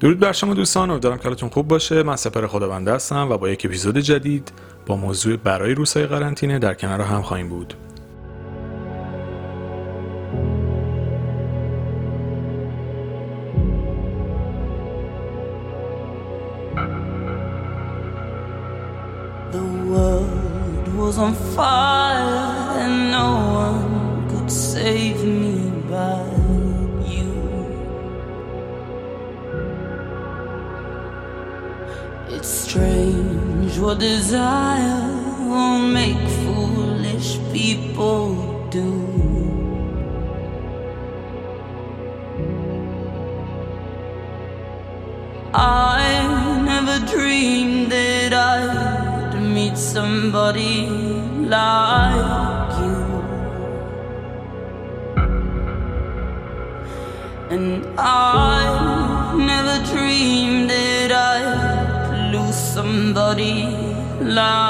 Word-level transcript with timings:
درود 0.00 0.18
بر 0.18 0.32
شما 0.32 0.54
دوستان 0.54 0.90
امیدوارم 0.90 1.18
کلتون 1.18 1.48
خوب 1.48 1.68
باشه. 1.68 2.02
من 2.02 2.16
سپر 2.16 2.46
خداونده 2.46 2.92
هستم 2.92 3.28
و 3.30 3.38
با 3.38 3.48
یک 3.48 3.66
اپیزود 3.66 3.98
جدید 3.98 4.52
با 4.86 4.96
موضوع 4.96 5.36
برای 5.36 5.74
روسای 5.74 6.06
قرنطینه 6.06 6.58
در 6.58 6.74
کنار 6.74 7.00
هم 7.00 7.22
خواهیم 7.22 7.48
بود. 7.48 7.74
love. 64.36 64.65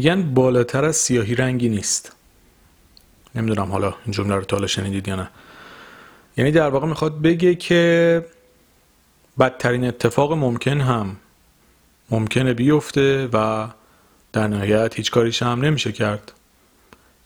میگن 0.00 0.34
بالاتر 0.34 0.84
از 0.84 0.96
سیاهی 0.96 1.34
رنگی 1.34 1.68
نیست. 1.68 2.12
نمی‌دونم 3.34 3.72
حالا 3.72 3.94
این 4.04 4.12
جمله 4.12 4.34
رو 4.34 4.44
تا 4.44 4.56
حالا 4.56 4.66
شنیدید 4.66 5.08
یا 5.08 5.16
نه. 5.16 5.30
یعنی 6.36 6.50
در 6.50 6.68
واقع 6.68 6.86
می‌خواد 6.86 7.22
بگه 7.22 7.54
که 7.54 8.24
بدترین 9.40 9.84
اتفاق 9.84 10.32
ممکن 10.32 10.80
هم 10.80 11.16
ممکنه 12.10 12.54
بیفته 12.54 13.28
و 13.32 13.68
در 14.32 14.46
نهایت 14.46 14.94
هیچ 14.94 15.10
کاریش 15.10 15.42
هم 15.42 15.64
نمیشه 15.64 15.92
کرد. 15.92 16.32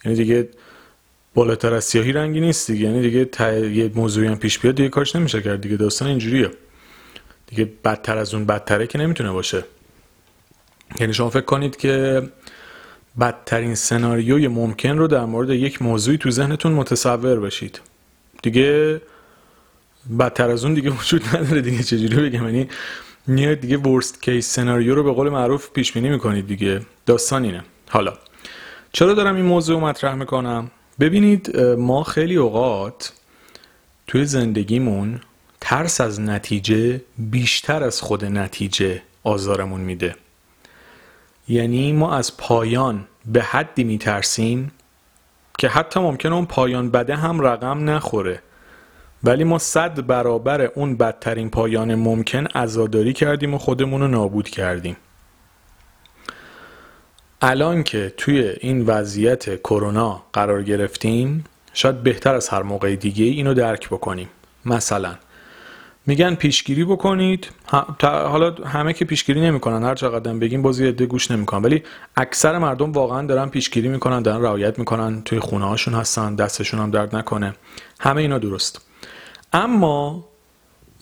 یعنی 0.05 0.17
دیگه 0.17 0.49
بالاتر 1.35 1.75
از 1.75 1.85
سیاهی 1.85 2.13
رنگی 2.13 2.41
نیست 2.41 2.71
دیگه. 2.71 2.85
یعنی 2.85 3.03
دیگه 3.03 3.25
ته- 3.25 3.71
یه 3.77 3.91
موضوعی 3.95 4.29
هم 4.29 4.37
پیش 4.37 4.59
بیاد 4.59 4.75
دیگه 4.75 4.89
کارش 4.89 5.17
نمیشه 5.17 5.43
کرد 5.43 5.61
دیگه. 5.61 5.77
داستان 5.77 6.09
اینجوریه. 6.09 6.51
دیگه 7.47 7.73
بدتر 7.85 8.19
از 8.19 8.35
اون 8.35 8.45
بدتره 8.45 8.87
که 8.87 8.99
نمی‌تونه 8.99 9.33
باشه. 9.33 9.65
یعنی 11.01 11.15
شما 11.15 11.31
فکر 11.31 11.45
کنید 11.45 11.77
که 11.77 12.23
بدترین 13.21 13.75
سناریوی 13.75 14.49
ممکن 14.49 14.99
رو 14.99 15.07
در 15.07 15.25
مورد 15.25 15.51
یک 15.51 15.83
موضوعی 15.83 16.19
تو 16.19 16.31
ذهنتون 16.31 16.73
متصور 16.73 17.41
باشید. 17.41 17.81
دیگه 18.43 19.01
بدتر 20.19 20.51
از 20.51 20.65
اون 20.65 20.75
دیگه 20.75 20.91
وجود 20.91 21.37
نداره 21.37 21.61
دیگه 21.61 21.83
چجوری 21.83 22.29
بگم؟ 22.29 22.45
یعنی 22.45 22.69
میاد 23.27 23.61
دیگه 23.61 23.77
ورست 23.77 24.23
کیس 24.23 24.49
سناریو 24.49 24.95
رو 24.95 25.03
به 25.03 25.13
قول 25.13 25.29
معروف 25.29 25.71
پیش 25.71 25.93
بینی 25.93 26.09
می‌کنید 26.09 26.47
دیگه. 26.47 26.81
داستان 27.07 27.45
اینه. 27.45 27.65
حالا 27.91 28.13
چرا 28.93 29.15
دارم 29.15 29.37
این 29.37 29.45
موضوع 29.45 29.81
مطرح 29.81 30.15
می‌کنم؟ 30.15 30.71
ببینید 31.01 31.57
ما 31.61 32.03
خیلی 32.03 32.37
اوقات 32.37 33.13
توی 34.07 34.25
زندگیمون 34.25 35.21
ترس 35.61 36.01
از 36.01 36.21
نتیجه 36.21 37.01
بیشتر 37.19 37.83
از 37.83 38.01
خود 38.01 38.25
نتیجه 38.25 39.03
آزارمون 39.23 39.81
میده. 39.81 40.17
یعنی 41.49 41.93
ما 41.93 42.15
از 42.17 42.37
پایان 42.37 43.07
به 43.27 43.43
حدی 43.43 43.85
میترسیم 43.85 44.73
که 45.59 45.69
حتی 45.69 46.01
ممکنه 46.01 46.35
اون 46.35 46.47
پایان 46.47 46.91
بده 46.91 47.17
هم 47.17 47.41
رقم 47.41 47.91
نخوره. 47.91 48.43
ولی 49.25 49.45
ما 49.45 49.59
صد 49.59 50.07
برابر 50.07 50.63
اون 50.63 50.97
بدترین 50.97 51.51
پایان 51.51 51.95
ممکن 51.95 52.47
عزاداری 52.47 53.13
کردیم 53.13 53.55
و 53.55 53.59
خودمون 53.59 54.01
رو 54.01 54.09
نابود 54.09 54.49
کردیم. 54.49 54.97
الان 57.43 57.83
که 57.83 58.15
توی 58.17 58.55
این 58.61 58.87
وضعیت 58.87 59.61
کرونا 59.61 60.23
قرار 60.33 60.63
گرفتیم 60.63 61.45
شاید 61.73 62.03
بهتر 62.03 62.35
از 62.35 62.49
هر 62.49 62.63
موقع 62.63 62.97
دیگه 62.97 63.25
اینو 63.25 63.55
درک 63.55 63.89
بکنیم. 63.89 64.29
مثلا 64.65 65.15
میگن 66.07 66.35
پیشگیری 66.35 66.85
بکنید. 66.85 67.49
حالا 68.03 68.51
همه 68.51 68.93
که 68.93 69.05
پیشگیری 69.05 69.41
نمی‌کنن 69.41 69.83
هر 69.83 69.95
چقدر 69.95 70.33
بگیم 70.33 70.63
باز 70.63 70.81
یه 70.81 70.89
عده 70.89 71.07
گوش 71.07 71.31
نمی‌کنن. 71.31 71.63
ولی 71.63 71.83
اکثر 72.17 72.59
مردم 72.59 72.93
واقعا 72.93 73.27
دارن 73.27 73.49
پیشگیری 73.49 73.89
می‌کنن 73.89 74.23
دارن 74.23 74.43
رعایت 74.43 74.79
می‌کنن 74.79 75.23
توی 75.23 75.39
خونه 75.39 75.65
هاشون 75.65 75.95
هستن 75.95 76.35
دستشون 76.35 76.81
هم 76.81 76.91
درد 76.91 77.17
نکنه. 77.17 77.55
همه 78.01 78.21
اینا 78.21 78.39
درست. 78.39 78.87
اما 79.53 80.25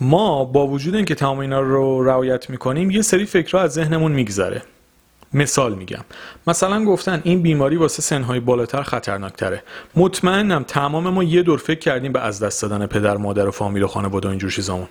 ما 0.01 0.45
با 0.45 0.67
وجود 0.67 0.95
اینکه 0.95 1.15
تمام 1.15 1.39
اینا 1.39 1.61
رو 1.61 2.05
رعایت 2.05 2.51
می‌کنیم 2.51 2.91
یه 2.91 3.03
سری 3.03 3.27
فکرها 3.27 3.62
از 3.62 3.73
ذهنمون 3.73 4.12
میگذره. 4.12 4.62
مثال 5.34 5.75
میگم. 5.75 6.04
مثلا 6.47 6.84
گفتن 6.84 7.20
این 7.25 7.43
بیماری 7.43 7.76
واسه 7.76 8.03
سنهای 8.03 8.41
بالاتر 8.41 8.82
خطرناکتره. 8.82 9.62
مطمئنم 9.97 10.62
تمام 10.62 11.09
ما 11.09 11.25
یه 11.25 11.43
دور 11.43 11.59
فکر 11.59 11.78
کردیم 11.78 12.12
به 12.12 12.20
از 12.20 12.43
دست 12.43 12.62
دادن 12.62 12.87
پدر 12.87 13.16
مادر 13.16 13.48
و 13.48 13.50
فامیل 13.50 13.82
و 13.82 13.87
خانواده 13.87 14.28
و 14.28 14.31
اینجور 14.31 14.50
چیزامون. 14.50 14.88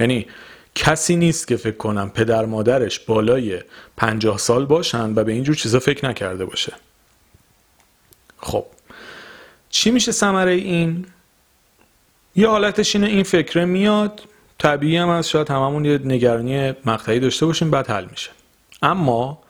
یعنی 0.00 0.26
کسی 0.74 1.16
نیست 1.16 1.48
که 1.48 1.56
فکر 1.56 1.76
کنم 1.76 2.10
پدر 2.10 2.44
مادرش 2.44 3.00
بالای 3.00 3.60
پنجاه 3.96 4.38
سال 4.38 4.66
باشن 4.66 5.14
و 5.14 5.24
به 5.24 5.32
اینجور 5.32 5.54
چیزا 5.54 5.78
فکر 5.78 6.08
نکرده 6.08 6.44
باشه. 6.44 6.72
خب. 8.38 8.66
چی 9.70 9.90
میشه 9.90 10.12
ثمره 10.12 10.52
این؟ 10.52 11.06
یه 12.36 12.48
حالتش 12.48 12.96
اینه 12.96 13.06
این 13.06 13.22
فکره 13.22 13.64
میاد. 13.64 14.20
طبیعی 14.58 14.96
هم 14.96 15.08
از 15.08 15.28
شاید 15.28 15.50
هممون 15.50 15.84
یه 15.84 16.00
نگرانی 16.04 16.70
مقطعی 16.84 17.20
داشته 17.20 17.46
باشیم 17.46 17.70
بعد 17.70 17.90
حل 17.90 18.06
میشه. 18.10 18.30
اما 18.82 19.42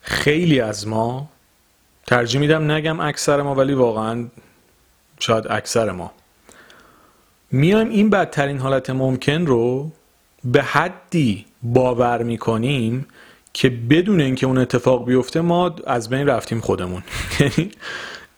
خیلی 0.00 0.60
از 0.60 0.88
ما 0.88 1.28
ترجیح 2.06 2.40
میدم 2.40 2.70
نگم 2.70 3.00
اکثر 3.00 3.42
ما 3.42 3.54
ولی 3.54 3.74
واقعا 3.74 4.26
شاید 5.18 5.46
اکثر 5.50 5.90
ما. 5.90 6.12
میایم 7.52 7.88
این 7.88 8.10
بدترین 8.10 8.58
حالت 8.58 8.90
ممکن 8.90 9.46
رو 9.46 9.90
به 10.44 10.62
حدی 10.62 11.46
باور 11.62 12.22
می‌کنیم 12.22 13.06
که 13.52 13.70
بدون 13.70 14.20
اینکه 14.20 14.46
اون 14.46 14.58
اتفاق 14.58 15.06
بیفته 15.06 15.40
ما 15.40 15.76
از 15.86 16.08
بین 16.08 16.26
رفتیم 16.26 16.60
خودمون. 16.60 17.02
یعنی 17.40 17.70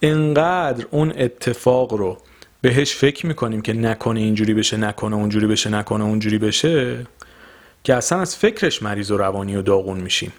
انقدر 0.03 0.87
اون 0.91 1.13
اتفاق 1.17 1.93
رو 1.93 2.19
بهش 2.61 2.95
فکر 2.95 3.27
می‌کنیم 3.27 3.63
که 3.63 3.73
نکنه 3.73 4.21
اینجوری 4.21 4.55
بشه 4.55 4.77
نکنه 4.77 5.17
اونجوری 5.17 5.47
بشه 5.47 5.71
نکنه 5.71 6.05
اونجوری 6.05 6.39
بشه 6.39 7.07
که 7.85 7.95
اصلا 7.95 8.21
از 8.21 8.37
فکرش 8.37 8.83
مریض 8.83 9.11
و 9.11 9.17
روانی 9.17 9.57
و 9.57 9.63
داغون 9.63 10.01
میشیم. 10.01 10.33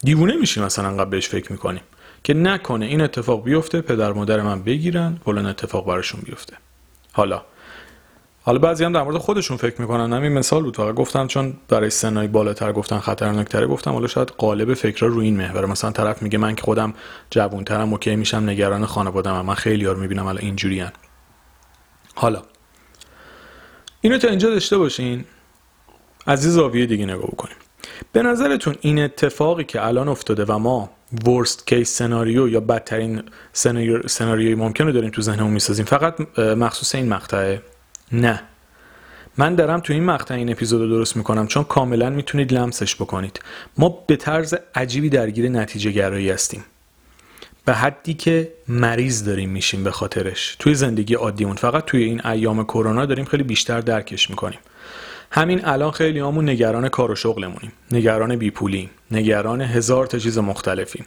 دیوونه 0.00 0.36
میشیم 0.36 0.62
اصلا 0.62 0.88
انقدر 0.88 1.10
بهش 1.10 1.28
فکر 1.28 1.52
می‌کنیم 1.52 1.82
که 2.24 2.34
نکنه 2.34 2.86
این 2.86 3.00
اتفاق 3.00 3.44
بیفته 3.44 3.80
پدر 3.80 4.12
مادر 4.12 4.42
من 4.42 4.62
بگیرن 4.62 5.18
فلان 5.24 5.46
اتفاق 5.46 5.86
براشون 5.86 6.20
بیفته. 6.24 6.56
حالا 7.12 7.42
حالا 8.42 8.58
بعضی 8.58 8.84
هم 8.84 8.92
در 8.92 9.02
مورد 9.02 9.18
خودشون 9.18 9.56
فکر 9.56 9.80
می‌کنن. 9.80 10.12
همین 10.12 10.32
مثال 10.32 10.62
بود 10.62 10.76
فقط 10.76 10.94
گفتم 10.94 11.26
چون 11.26 11.54
برای 11.68 11.90
سنای 11.90 12.28
بالاتر 12.28 12.72
گفتن 12.72 12.98
خطرناکتره 12.98 13.66
گفتم 13.66 13.92
حالا 13.92 14.06
شاید 14.06 14.28
قالب 14.28 14.74
فکرها 14.74 15.06
رو 15.06 15.20
این 15.20 15.36
محور. 15.36 15.66
مثلا 15.66 15.90
طرف 15.90 16.22
میگه 16.22 16.38
من 16.38 16.54
که 16.54 16.62
خودم 16.62 16.94
جوونترم 17.30 17.92
اوکی 17.92 18.16
میشم 18.16 18.50
نگران 18.50 18.86
خانواده‌ام 18.86 19.46
من 19.46 19.54
خیلی 19.54 19.84
ها 19.84 19.92
رو 19.92 20.00
می‌بینم 20.00 20.26
الان 20.26 20.42
اینجوریان 20.42 20.92
حالا 22.14 22.42
اینو 24.00 24.18
تا 24.18 24.28
اینجا 24.28 24.50
داشته 24.50 24.78
باشین. 24.78 25.24
از 26.26 26.44
یه 26.44 26.50
زاویه 26.50 26.86
دیگه 26.86 27.06
نگاه 27.06 27.26
بکنیم. 27.26 27.56
به 28.12 28.22
نظرتون 28.22 28.74
این 28.80 28.98
اتفاقی 28.98 29.64
که 29.64 29.86
الان 29.86 30.08
افتاده 30.08 30.44
و 30.44 30.58
ما 30.58 30.90
ورست 31.26 31.66
کیس 31.66 31.90
سناریو 31.90 32.48
یا 32.48 32.60
بدترین 32.60 33.22
سناریو 33.52 34.08
سناریوی 34.08 34.54
ممکن 34.54 34.86
رو 34.86 34.92
داریم 34.92 35.10
تو 35.10 35.22
ذهنمون 35.22 35.52
می‌سازیم 35.52 35.84
فقط 35.84 36.38
مخصوص 36.38 36.94
این 36.94 37.08
مقطعه. 37.08 37.62
نه. 38.12 38.42
من 39.38 39.54
دارم 39.54 39.80
تو 39.80 39.92
این 39.92 40.04
مقطع 40.04 40.34
این 40.34 40.50
اپیزود 40.50 40.80
رو 40.80 40.88
درست 40.88 41.16
می‌کنم 41.16 41.46
چون 41.46 41.64
کاملا 41.64 42.10
می‌تونید 42.10 42.52
لمسش 42.52 42.94
بکنید. 42.94 43.40
ما 43.78 44.04
به 44.06 44.16
طرز 44.16 44.54
عجیبی 44.74 45.08
درگیر 45.08 45.48
نتیجه 45.48 45.90
گرایی 45.90 46.30
هستیم. 46.30 46.64
به 47.64 47.74
حدی 47.74 48.14
که 48.14 48.52
مریض 48.68 49.24
داریم 49.24 49.50
میشیم 49.50 49.84
به 49.84 49.90
خاطرش. 49.90 50.56
توی 50.58 50.74
زندگی 50.74 51.14
عادیمون 51.14 51.56
فقط 51.56 51.84
توی 51.84 52.02
این 52.02 52.26
ایام 52.26 52.64
کرونا 52.64 53.06
داریم 53.06 53.24
خیلی 53.24 53.42
بیشتر 53.42 53.80
درکش 53.80 54.30
می‌کنیم. 54.30 54.58
همین 55.30 55.64
الان 55.64 55.90
خیلی 55.90 56.18
همون 56.18 56.48
نگران 56.48 56.88
کار 56.88 57.10
و 57.10 57.14
شغلمونیم. 57.14 57.72
نگران 57.92 58.36
بیپولیم 58.36 58.90
نگران 59.10 59.60
هزار 59.60 60.06
تا 60.06 60.18
چیز 60.18 60.38
مختلفیم. 60.38 61.06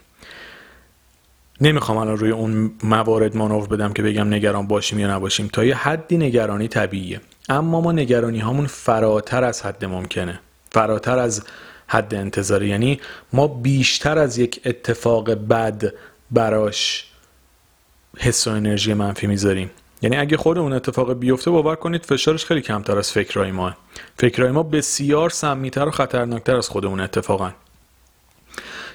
نمی‌خوام 1.61 1.97
الان 1.97 2.17
روی 2.17 2.31
اون 2.31 2.71
موارد 2.83 3.37
مانور 3.37 3.67
بدم 3.67 3.93
که 3.93 4.03
بگم 4.03 4.33
نگران 4.33 4.67
باشیم 4.67 4.99
یا 4.99 5.15
نباشیم. 5.15 5.47
تا 5.47 5.65
یه 5.65 5.75
حدی 5.75 6.17
نگرانی 6.17 6.67
طبیعیه. 6.67 7.21
اما 7.49 7.81
ما 7.81 7.91
نگرانی 7.91 8.39
هامون 8.39 8.65
فراتر 8.65 9.43
از 9.43 9.61
حد 9.61 9.85
ممکنه. 9.85 10.39
فراتر 10.71 11.19
از 11.19 11.43
حد 11.87 12.15
انتظاری. 12.15 12.67
یعنی 12.67 12.99
ما 13.33 13.47
بیشتر 13.47 14.17
از 14.17 14.37
یک 14.37 14.61
اتفاق 14.65 15.33
بد 15.33 15.93
براش 16.31 17.07
حس 18.17 18.47
و 18.47 18.51
انرژی 18.51 18.93
منفی 18.93 19.27
می‌ذاریم. 19.27 19.71
یعنی 20.01 20.17
اگه 20.17 20.37
خود 20.37 20.57
اون 20.57 20.73
اتفاق 20.73 21.13
بیفته 21.13 21.51
باور 21.51 21.75
کنید 21.75 22.05
فشارش 22.05 22.45
خیلی 22.45 22.61
کمتر 22.61 22.97
از 22.97 23.11
فکرهای 23.11 23.51
ما. 23.51 23.73
فکرهای 24.17 24.51
ما 24.51 24.63
بسیار 24.63 25.29
سمیتر 25.29 25.87
و 25.87 25.91
خطرناکتر 25.91 26.55
از 26.55 26.69
خود 26.69 26.85
اون 26.85 26.99
اتفاقا 26.99 27.51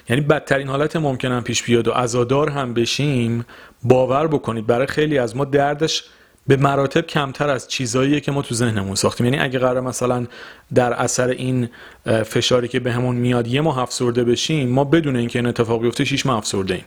یعنی 0.09 0.21
بدترین 0.21 0.67
حالت 0.67 0.95
هم 0.95 1.43
پیش 1.43 1.63
بیاد 1.63 1.87
و 1.87 1.91
عزادار 1.91 2.49
هم 2.49 2.73
بشیم 2.73 3.45
باور 3.83 4.27
بکنید 4.27 4.67
برای 4.67 4.87
خیلی 4.87 5.17
از 5.17 5.35
ما 5.35 5.45
دردش 5.45 6.03
به 6.47 6.57
مراتب 6.57 7.01
کمتر 7.07 7.49
از 7.49 7.67
چیزاییه 7.67 8.19
که 8.19 8.31
ما 8.31 8.41
تو 8.41 8.55
ذهنمون 8.55 8.95
ساختیم. 8.95 9.25
یعنی 9.25 9.39
اگه 9.39 9.59
قرار 9.59 9.81
مثلا 9.81 10.27
در 10.73 10.93
اثر 10.93 11.27
این 11.27 11.69
فشاری 12.05 12.67
که 12.67 12.79
بهمون 12.79 13.15
میاد 13.15 13.47
یه 13.47 13.61
ماه 13.61 13.77
افسرده 13.77 14.23
بشیم 14.23 14.69
ما 14.69 14.83
بدون 14.83 15.15
اینکه 15.15 15.39
این 15.39 15.45
اتفاق 15.45 15.81
بیفته 15.81 16.05
شیش 16.05 16.25
ماه 16.25 16.37
افسرده 16.37 16.73
ایم 16.73 16.85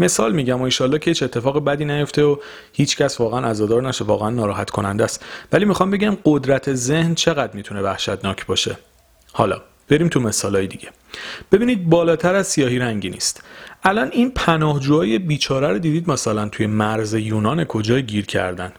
مثال 0.00 0.32
میگم 0.32 0.60
و 0.60 0.62
ایشالله 0.62 0.98
که 0.98 1.10
هیچ 1.10 1.22
اتفاق 1.22 1.64
بدی 1.64 1.84
نیفته 1.84 2.22
و 2.22 2.36
هیچ 2.72 2.96
کس 2.96 3.20
واقعا 3.20 3.50
عزادار 3.50 3.88
نشه 3.88 4.04
واقعا 4.04 4.30
ناراحت 4.30 4.70
کننده 4.70 5.04
است. 5.04 5.24
ولی 5.52 5.64
می‌خوام 5.64 5.90
بگم 5.90 6.16
قدرت 6.24 6.74
ذهن 6.74 7.14
چقدر 7.14 7.56
می‌تونه 7.56 7.82
وحشتناک 7.82 8.46
باشه؟ 8.46 8.78
حالا 9.32 9.60
بریم 9.88 10.08
تو 10.08 10.20
مثالهای 10.20 10.66
دیگه. 10.66 10.88
ببینید 11.52 11.90
بالاتر 11.90 12.34
از 12.34 12.46
سیاهی 12.46 12.78
رنگی 12.78 13.10
نیست. 13.10 13.42
الان 13.84 14.10
این 14.12 14.30
پناهجوهای 14.30 15.18
بیچاره 15.18 15.68
رو 15.68 15.78
دیدید 15.78 16.10
مثلا 16.10 16.48
توی 16.48 16.66
مرز 16.66 17.14
یونان 17.14 17.64
کجای 17.64 18.02
گیر 18.02 18.26
کردن؟ 18.26 18.72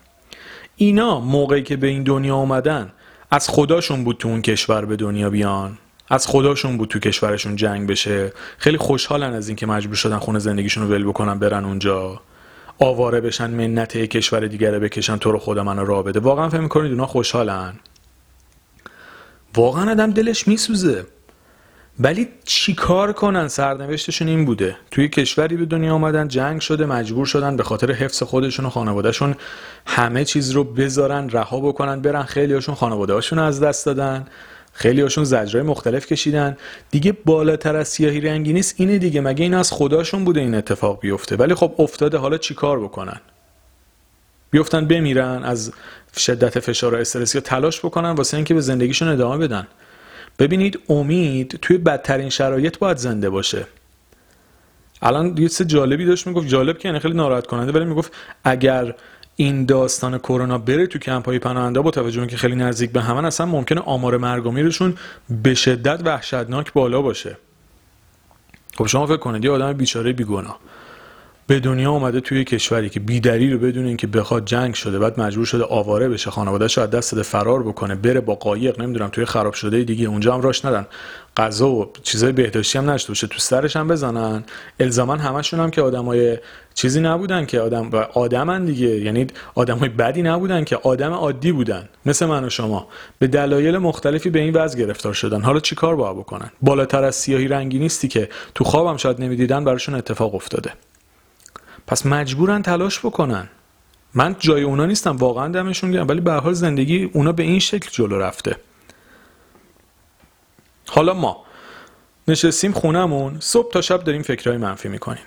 اینا 0.76 1.20
موقعی 1.20 1.64
که 1.64 1.78
به 1.78 1.88
این 1.88 2.04
دنیا 2.04 2.36
اومدن 2.36 2.92
از 3.32 3.50
خداشون 3.50 4.04
بود 4.04 4.18
تو 4.18 4.28
اون 4.28 4.42
کشور 4.42 4.86
به 4.86 4.96
دنیا 4.96 5.30
بیان؟ 5.30 5.78
از 6.14 6.28
خداشون 6.28 6.78
بود 6.78 6.90
تو 6.90 7.00
کشورشون 7.00 7.56
جنگ 7.56 7.90
بشه. 7.90 8.34
خیلی 8.58 8.78
خوشحالن 8.78 9.34
از 9.34 9.48
اینکه 9.48 9.66
مجبور 9.66 9.96
شدن 9.96 10.18
خونه 10.18 10.40
زندگیشون 10.40 10.84
رو 10.84 10.90
ول 10.90 11.04
بکنن 11.04 11.40
برن 11.40 11.66
اونجا. 11.66 12.22
آواره 12.80 13.22
بشن 13.22 13.50
منت 13.50 13.98
کشور 13.98 14.48
دیگه 14.48 14.72
رو 14.72 14.80
بکشن 14.80 15.18
تو 15.18 15.32
رو 15.32 15.40
خدا 15.40 15.64
منو 15.64 15.86
راه 15.86 16.04
بده. 16.04 16.20
واقعا 16.20 16.50
فکر 16.50 16.60
می‌کنید 16.60 16.92
اونا 16.92 17.06
خوشحالن؟ 17.06 17.74
واقعا 19.56 19.92
آدم 19.92 20.12
دلش 20.12 20.48
میسوزه. 20.48 21.06
ولی 22.00 22.28
چیکار 22.44 23.14
کنن؟ 23.14 23.48
سرنوشتشون 23.48 24.28
این 24.28 24.46
بوده. 24.46 24.78
توی 24.92 25.08
کشوری 25.08 25.58
به 25.58 25.66
دنیا 25.66 25.94
آمدن 25.94 26.28
جنگ 26.28 26.62
شده 26.62 26.86
مجبور 26.86 27.26
شدن 27.26 27.58
به 27.58 27.64
خاطر 27.64 27.92
حفظ 27.92 28.24
خودشون 28.24 28.66
و 28.66 28.70
خانوادهشون 28.70 29.36
همه 29.86 30.26
چیز 30.26 30.52
رو 30.52 30.64
بذارن 30.64 31.30
رها 31.30 31.60
بکنن 31.60 32.02
برن 32.02 32.24
خیلی 32.24 32.54
هاشون 32.54 32.76
خانواده 32.76 33.14
هاشون 33.14 33.40
از 33.40 33.60
دست 33.60 33.86
دادن. 33.86 34.26
خیلی 34.74 35.02
هاشون 35.02 35.24
زجرهای 35.24 35.68
مختلف 35.68 36.06
کشیدن. 36.06 36.58
دیگه 36.92 37.12
بالاتر 37.26 37.76
از 37.76 37.88
سیاهی 37.88 38.22
رنگی 38.22 38.54
نیست. 38.54 38.76
اینه 38.78 38.98
دیگه. 38.98 39.22
مگه 39.22 39.44
این 39.44 39.54
از 39.54 39.72
خداشون 39.72 40.26
بوده 40.26 40.40
این 40.40 40.56
اتفاق 40.56 41.00
بیفته؟ 41.00 41.36
ولی 41.36 41.54
خب 41.54 41.76
افتاده. 41.80 42.18
حالا 42.18 42.38
چیکار 42.38 42.80
بکنن؟ 42.80 43.22
بیفتن 44.52 44.88
بمیرن 44.88 45.44
از 45.44 45.72
شدت 46.18 46.60
فشار 46.60 46.94
و 46.94 46.98
استرس 46.98 47.36
یا 47.36 47.42
تلاش 47.42 47.80
بکنن 47.80 48.10
واسه 48.10 48.38
اینکه 48.38 48.54
به 48.54 48.62
زندگیشون 48.62 49.08
ادامه 49.08 49.48
بدن. 49.48 49.68
ببینید 50.40 50.80
امید 50.90 51.60
توی 51.62 51.78
بدترین 51.78 52.30
شرایط 52.30 52.78
باید 52.78 52.98
زنده 52.98 53.30
باشه. 53.30 53.68
الان 55.02 55.38
یه 55.38 55.50
چیز 55.50 55.68
جالبی 55.68 56.06
داشت 56.06 56.28
می‌گفت. 56.28 56.48
جالب 56.48 56.78
که 56.78 56.88
یعنی 56.88 57.00
خیلی 57.00 57.14
ناراحت 57.14 57.48
کننده 57.48 57.72
ولی 57.72 57.86
می‌گفت 57.86 58.12
اگر 58.44 58.96
این 59.36 59.66
داستان 59.66 60.18
کرونا 60.18 60.58
بره 60.58 60.88
تو 60.88 61.00
کمپ 61.00 61.26
های 61.26 61.40
پناهنده 61.40 61.82
با 61.82 61.92
توجه 61.92 62.20
اینکه 62.20 62.38
خیلی 62.38 62.56
نزدیک 62.56 62.92
به 62.92 63.02
همن 63.02 63.26
اصلا 63.26 63.46
ممکنه 63.46 63.82
آمار 63.82 64.18
مرگ 64.18 64.46
و 64.46 64.52
میرشون 64.52 64.98
به 65.44 65.54
شدت 65.54 66.02
وحشتناک 66.06 66.74
بالا 66.74 67.02
باشه. 67.02 67.38
خب 68.78 68.86
شما 68.86 69.08
فکر 69.08 69.18
کنید 69.18 69.46
یه 69.46 69.52
آدم 69.52 69.74
بیچاره 69.74 70.14
بیگناه 70.14 70.60
به 71.48 71.60
دنیا 71.60 71.92
اومده 71.92 72.20
توی 72.20 72.44
کشوری 72.44 72.90
که 72.90 73.00
بیدری 73.00 73.52
رو 73.52 73.60
بدون 73.60 73.86
اینکه 73.86 74.08
بخواد 74.08 74.46
جنگ 74.46 74.74
شده 74.74 75.00
بعد 75.00 75.20
مجبور 75.20 75.46
شده 75.46 75.64
آواره 75.64 76.10
بشه 76.10 76.32
خانواده‌اش 76.32 76.78
رو 76.78 76.84
از 76.84 76.90
دست 76.90 77.22
فرار 77.22 77.64
بکنه 77.64 77.96
بره 77.96 78.22
با 78.22 78.36
قایق 78.36 78.82
نمی‌دونم 78.82 79.10
توی 79.10 79.26
خراب 79.26 79.54
شده 79.54 79.84
دیگه 79.84 80.08
اونجا 80.08 80.34
هم 80.34 80.42
راش 80.42 80.66
ندن 80.66 80.88
غذا 81.38 81.70
و 81.70 81.92
چیزای 82.04 82.32
بهداشتی 82.32 82.78
هم 82.78 82.90
نشته 82.90 83.08
باشه 83.08 83.28
تو 83.28 83.40
سرش 83.40 83.76
هم 83.76 83.88
بزنن. 83.88 84.44
الزاما 84.80 85.16
همشون 85.16 85.60
هم 85.60 85.72
که 85.72 85.82
آدمای 85.82 86.38
چیزی 86.74 87.02
نبودن 87.02 87.46
که 87.46 87.60
آدم 87.60 87.90
و 87.90 87.96
آدمن 87.96 88.66
دیگه. 88.66 88.88
یعنی 88.88 89.28
آدمای 89.56 89.90
بدی 89.90 90.22
نبودن 90.22 90.64
که 90.64 90.76
آدم 90.76 91.14
عادی 91.14 91.52
بودن. 91.52 91.90
مثل 92.06 92.26
من 92.26 92.44
و 92.44 92.50
شما. 92.50 92.88
به 93.20 93.28
دلایل 93.28 93.78
مختلفی 93.78 94.30
به 94.30 94.40
این 94.40 94.54
وضع 94.54 94.80
گرفتار 94.80 95.14
شدن. 95.14 95.42
حالا 95.42 95.60
چیکار 95.60 95.96
باید 95.96 96.18
بکنن؟ 96.18 96.52
بالاتر 96.62 97.04
از 97.04 97.16
سیاهی 97.16 97.48
رنگی 97.48 97.80
نیستی 97.80 98.08
که 98.08 98.30
تو 98.56 98.64
خوابم 98.64 98.98
شاید 98.98 99.22
نمی‌دیدن 99.22 99.64
براشون 99.64 99.96
اتفاق 99.96 100.36
افتاده. 100.36 100.74
پس 101.88 102.06
مجبورن 102.06 102.62
تلاش 102.62 103.00
بکنن. 103.00 103.50
من 104.14 104.36
جای 104.40 104.64
اونا 104.64 104.86
نیستم. 104.86 105.18
واقعا 105.18 105.48
دمشون 105.48 105.92
گرم. 105.92 106.08
ولی 106.08 106.22
به 106.22 106.32
حال 106.32 106.54
زندگی 106.54 107.10
اونا 107.14 107.32
به 107.32 107.44
این 107.44 107.60
شکل 107.60 107.90
جلو 107.92 108.20
رفته. 108.20 108.56
حالا 110.90 111.14
ما. 111.14 111.44
نشستیم 112.28 112.72
خونمون 112.72 113.38
صبح 113.40 113.72
تا 113.72 113.82
شب 113.82 114.04
داریم 114.04 114.22
فکرهای 114.22 114.58
منفی 114.58 114.90
می‌کنیم. 114.90 115.24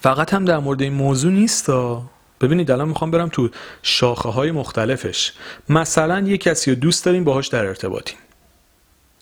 فقط 0.00 0.34
هم 0.34 0.44
در 0.44 0.58
مورد 0.58 0.82
این 0.82 0.92
موضوع 0.92 1.32
نیستا 1.32 2.02
ببینید 2.40 2.70
الان 2.70 2.88
می‌خوام 2.88 3.10
برم 3.10 3.28
تو 3.28 3.50
شاخه 3.82 4.28
های 4.28 4.50
مختلفش. 4.50 5.32
مثلا 5.68 6.20
یه 6.20 6.38
کسی 6.38 6.70
رو 6.70 6.76
دوست 6.76 7.04
داریم 7.04 7.24
باهاش 7.24 7.48
در 7.48 7.66
ارتباطیم. 7.66 8.18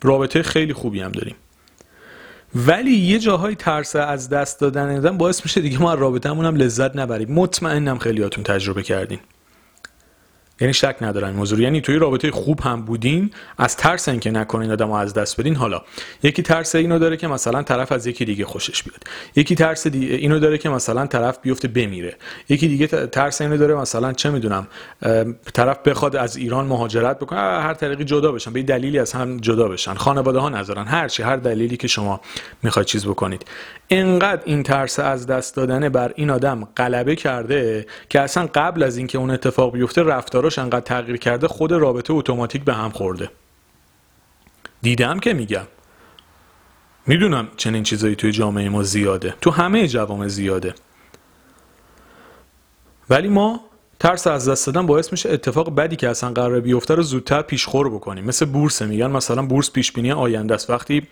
رابطه 0.02 0.43
خیلی 0.43 0.73
خوبی 0.73 1.00
هم 1.00 1.12
داریم. 1.12 1.37
ولی 2.54 2.90
یه 2.90 3.19
جاهای 3.19 3.54
ترس 3.54 3.97
از 3.97 4.28
دست 4.28 4.61
دادن 4.61 4.97
آدم 4.97 5.19
باعث 5.19 5.45
میشه 5.45 5.61
دیگه 5.61 5.78
ما 5.83 5.93
از 5.93 5.99
رابطه‌مون 5.99 6.47
هم 6.47 6.57
لذت 6.57 6.97
نبریم. 6.97 7.33
مطمئنم 7.33 7.99
خیلیاتون 7.99 8.45
تجربه 8.45 8.83
کردین. 8.83 9.19
یعنی 10.61 10.75
شک 10.75 10.96
ندارن 11.00 11.30
موضوع. 11.30 11.61
یعنی 11.61 11.80
توی 11.80 11.96
رابطه 11.96 12.30
خوب 12.30 12.61
هم 12.61 12.82
بودین 12.82 13.30
از 13.58 13.76
ترس 13.76 14.08
اینکه 14.08 14.30
نکنین 14.30 14.70
آدم 14.70 14.90
از 14.90 15.14
دست 15.14 15.40
بدین 15.40 15.56
حالا. 15.56 15.82
یکی 16.23 16.42
ترس 16.42 16.75
اینو 16.75 16.99
داره 16.99 17.16
که 17.16 17.28
مثلا 17.28 17.62
طرف 17.62 17.92
از 17.92 18.06
یکی 18.06 18.25
دیگه 18.25 18.44
خوشش 18.44 18.82
بیاد. 18.82 19.04
یکی 19.37 19.54
ترس 19.54 19.87
دی... 19.87 20.14
اینو 20.14 20.38
داره 20.38 20.58
که 20.58 20.68
مثلا 20.68 21.06
طرف 21.06 21.38
بیفته 21.42 21.68
بمیره. 21.68 22.16
یکی 22.49 22.68
دیگه 22.68 22.87
ترس 22.87 23.40
اینو 23.40 23.56
داره 23.56 23.75
مثلا 23.75 24.12
چه 24.12 24.30
می‌دونم 24.30 24.66
طرف 25.54 25.78
بخواد 25.78 26.16
از 26.16 26.37
ایران 26.37 26.66
مهاجرت 26.66 27.18
بکنه 27.18 27.40
هر 27.40 27.75
طریقی 27.75 28.04
جدا 28.04 28.32
بشن 28.32 28.52
به 28.52 28.62
دلیلی 28.62 28.99
از 28.99 29.12
هم 29.12 29.37
جدا 29.37 29.68
بشن. 29.68 29.94
خانواده 29.94 30.38
ها 30.38 30.49
نذارن 30.49 30.84
هر 30.84 31.08
چی 31.08 31.23
هر 31.23 31.37
دلیلی 31.37 31.76
که 31.76 31.88
شما 31.88 32.20
می‌خواید 32.62 32.87
چیز 32.87 33.06
بکنید. 33.06 33.44
انقدر 33.90 34.42
این 34.44 34.62
ترس 34.62 34.99
از 34.99 35.26
دست 35.26 35.56
دادن 35.56 35.88
بر 35.88 36.12
این 36.16 36.30
آدم 36.30 36.68
غلبه 36.76 37.16
کرده 37.16 37.87
که 38.08 38.20
اصلا 38.20 38.49
قبل 38.54 38.82
از 38.82 38.96
اینکه 38.96 39.18
اون 39.18 39.30
اتفاق 39.30 39.73
بیفته 39.73 40.02
رفتاراش 40.44 40.58
انقدر 40.58 40.80
تغییر 40.80 41.16
کرده 41.16 41.48
خود 41.48 41.72
رابطه 41.72 42.12
اتوماتیک 42.12 42.64
به 42.64 42.74
هم 42.74 42.90
خورده. 42.90 43.30
دیدم 44.82 45.20
که 45.20 45.32
میگم. 45.32 45.66
می‌دونم 47.06 47.48
چنین 47.56 47.82
چیزایی 47.82 48.16
توی 48.16 48.32
جامعه 48.32 48.68
ما 48.68 48.82
زیاده. 48.82 49.34
تو 49.40 49.50
همه 49.50 49.88
جوامع 49.88 50.28
زیاده. 50.28 50.74
ولی 53.10 53.28
ما 53.28 53.60
ترس 54.04 54.26
از 54.26 54.49
دست 54.49 54.66
دادن 54.66 54.87
باعث 54.87 55.12
میشه 55.12 55.30
اتفاق 55.30 55.75
بدی 55.75 55.96
که 55.96 56.08
اصلا 56.08 56.30
قرار 56.30 56.61
بیفته 56.61 56.94
رو 56.94 57.02
زودتر 57.02 57.42
پیشخور 57.42 57.88
بکنیم 57.90 58.25
مثل 58.25 58.46
بورس 58.46 58.82
میگن 58.82 59.06
مثلا 59.06 59.42
بورس 59.42 59.70
پیش 59.70 59.92
بینی 59.92 60.12
آینده 60.12 60.54
است. 60.54 60.70
وقتی 60.70 61.06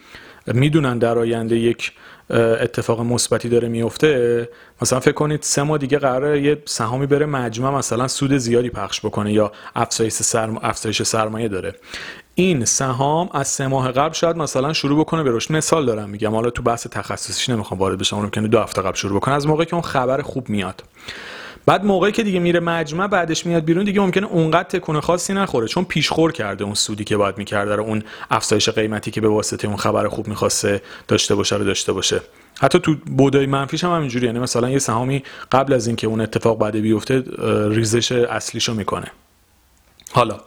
می‌دونن 0.46 0.98
در 0.98 1.18
آینده 1.18 1.56
یک 1.56 1.92
اتفاق 2.30 3.00
مثبتی 3.00 3.48
داره 3.48 3.68
میفته 3.68 4.48
مثلا 4.82 5.00
فکر 5.00 5.12
کنید 5.12 5.42
سه 5.42 5.62
ماه 5.62 5.78
دیگه 5.78 5.98
قراره 5.98 6.42
یه 6.42 6.62
سهامی 6.64 7.06
بره 7.06 7.26
مجمع 7.26 7.70
مثلا 7.70 8.08
سود 8.08 8.36
زیادی 8.36 8.70
پخش 8.70 9.00
بکنه 9.00 9.32
یا 9.32 9.52
افزایش 9.74 10.12
سرم... 10.12 10.58
افزایش 10.62 11.02
سرمایه 11.02 11.48
داره. 11.48 11.74
این 12.34 12.64
سهام 12.64 13.30
از 13.32 13.48
سه 13.48 13.66
ماه 13.66 13.92
قبل 13.92 14.12
شاید 14.12 14.36
مثلا 14.36 14.72
شروع 14.72 15.00
بکنه 15.00 15.22
به 15.22 15.30
رشد. 15.32 15.52
مثال 15.52 15.86
دارم 15.86 16.10
میگم 16.10 16.34
حالا 16.34 16.50
تو 16.50 16.62
بحث 16.62 16.86
تخصصیش 16.86 17.48
نمی‌خوام 17.48 17.80
وارد 17.80 17.98
بشم 17.98 18.16
اون 18.16 18.28
دو 18.28 18.60
هفته 18.60 18.82
قبل 18.82 18.96
شروع 18.96 19.16
بکنه. 19.16 19.34
از 19.34 19.46
موقعی 19.46 19.66
که 19.66 19.74
اون 19.74 19.82
خبر 19.82 20.22
خوب 20.22 20.48
میاد. 20.48 20.82
بعد 21.66 21.84
موقعی 21.84 22.12
که 22.12 22.22
دیگه 22.22 22.38
میره 22.38 22.60
مجمع 22.60 23.06
بعدش 23.06 23.46
میاد 23.46 23.64
بیرون 23.64 23.84
دیگه 23.84 24.00
ممکنه 24.00 24.26
اونقدر 24.26 24.68
تکون 24.68 25.00
خاصی 25.00 25.34
نخوره. 25.34 25.68
چون 25.68 25.84
پیشخور 25.84 26.32
کرده 26.32 26.64
اون 26.64 26.74
سودی 26.74 27.04
که 27.04 27.16
باید 27.16 27.38
می‌کرده 27.38 27.76
رو 27.76 27.82
اون 27.82 28.02
افزایش 28.30 28.68
قیمتی 28.68 29.10
که 29.10 29.20
به 29.20 29.28
واسطه 29.28 29.68
اون 29.68 29.76
خبر 29.76 30.08
خوب 30.08 30.28
می‌خواسته 30.28 30.82
داشته 31.08 31.34
باشه 31.34 31.56
رو 31.56 31.64
داشته 31.64 31.92
باشه. 31.92 32.20
حتی 32.60 32.78
تو 32.78 32.96
بودای 33.16 33.46
منفیش 33.46 33.84
هم 33.84 33.90
همینجوری 33.90 34.26
یعنی 34.26 34.38
مثلا 34.38 34.70
یه 34.70 34.78
سهامی 34.78 35.22
قبل 35.52 35.72
از 35.72 35.86
اینکه 35.86 36.06
اون 36.06 36.20
اتفاق 36.20 36.58
بعد 36.58 36.76
بیفته 36.76 37.24
ریزش 37.68 38.12
اصلیشو 38.12 38.74
می‌کنه. 38.74 39.06
حالا 40.12 40.40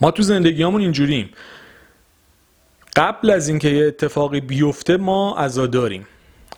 ما 0.00 0.10
تو 0.10 0.22
زندگیامون 0.22 0.80
اینجوریم. 0.80 1.30
قبل 2.96 3.30
از 3.30 3.48
اینکه 3.48 3.68
یه 3.68 3.86
اتفاقی 3.86 4.40
بیفته 4.40 4.96
ما 4.96 5.36
عزاداریم 5.38 6.06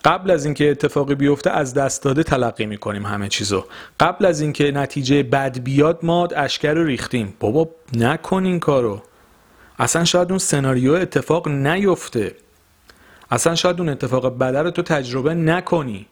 قبل 0.04 0.30
از 0.30 0.44
اینکه 0.44 0.70
اتفاقی 0.70 1.14
بیفته 1.14 1.50
از 1.50 1.74
دست 1.74 2.02
داده 2.02 2.22
تلقی 2.22 2.66
می‌کنیم 2.66 3.06
همه 3.06 3.28
چیزو. 3.28 3.64
قبل 4.00 4.24
از 4.24 4.40
اینکه 4.40 4.70
نتیجه 4.70 5.22
بد 5.22 5.58
بیاد 5.58 5.98
ما 6.02 6.26
اشکر 6.26 6.74
رو 6.74 6.84
ریختیم. 6.84 7.34
بابا 7.40 7.70
نکن 7.92 8.44
این 8.44 8.60
کارو. 8.60 9.02
اصلا 9.78 10.04
شاید 10.04 10.30
اون 10.30 10.38
سناریو 10.38 10.92
اتفاق 10.92 11.48
نیفته. 11.48 12.34
اصلا 13.30 13.54
شاید 13.54 13.80
اون 13.80 13.88
اتفاق 13.88 14.38
بده 14.38 14.62
رو 14.62 14.70
تو 14.70 14.82
تجربه 14.82 15.34
نکنی. 15.34 16.06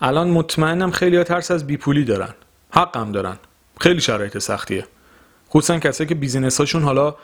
الان 0.00 0.28
مطمئنم 0.28 0.90
خیلی 0.90 1.16
ها 1.16 1.24
ترس 1.24 1.50
از 1.50 1.66
بیپولی 1.66 2.04
دارن. 2.04 2.34
حقم 2.70 3.12
دارن. 3.12 3.36
خیلی 3.80 4.00
شرایط 4.00 4.38
سختیه. 4.38 4.86
خصوصا 5.50 5.78
کسایی 5.78 6.08
که 6.08 6.14
بیزینس 6.14 6.58
هاشون 6.58 6.82
حالا 6.82 7.14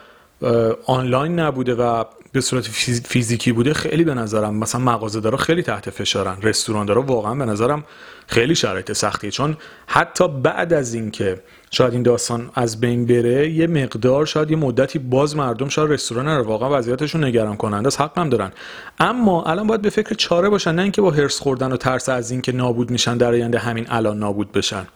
آنلاین 0.85 1.39
نبوده 1.39 1.75
و 1.75 2.03
به 2.33 2.41
صورت 2.41 2.63
فیز- 2.67 3.01
فیزیکی 3.07 3.51
بوده 3.51 3.73
خیلی 3.73 4.03
به 4.03 4.13
نظرم 4.13 4.55
مثلا 4.55 4.81
مغازه 4.81 5.37
خیلی 5.37 5.63
تحت 5.63 5.89
فشارن 5.89 6.37
رستوران 6.41 6.89
واقعا 6.89 7.35
به 7.35 7.45
نظرم 7.45 7.83
خیلی 8.27 8.55
شرایط 8.55 8.91
سختیه 8.91 9.31
چون 9.31 9.57
حتی 9.87 10.27
بعد 10.27 10.73
از 10.73 10.93
اینکه 10.93 11.43
شاید 11.71 11.93
این 11.93 12.03
داستان 12.03 12.49
از 12.55 12.79
بین 12.79 13.05
بره 13.05 13.49
یه 13.49 13.67
مقدار 13.67 14.25
شاید 14.25 14.51
یه 14.51 14.57
مدتی 14.57 14.99
باز 14.99 15.35
مردم 15.35 15.69
شاید 15.69 15.91
رستوران 15.91 16.27
رو 16.27 16.43
واقعا 16.43 16.77
وضعیتشون 16.77 17.23
نگران 17.23 17.57
کننده 17.57 17.87
است 17.87 18.01
حق 18.01 18.19
هم 18.19 18.29
دارن. 18.29 18.51
اما 18.99 19.43
الان 19.43 19.67
باید 19.67 19.81
به 19.81 19.89
فکر 19.89 20.15
چاره 20.15 20.49
باشن 20.49 20.75
نه 20.75 20.81
اینکه 20.81 21.01
با 21.01 21.11
هرس 21.11 21.39
خوردن 21.39 21.71
و 21.71 21.77
ترس 21.77 22.09
از 22.09 22.31
اینکه 22.31 22.51
نابود 22.51 22.91
میشن 22.91 23.17
در 23.17 23.31
آینده 23.31 23.59
همین 23.59 23.85
الان 23.89 24.19
نابود 24.19 24.51
بشن. 24.51 24.87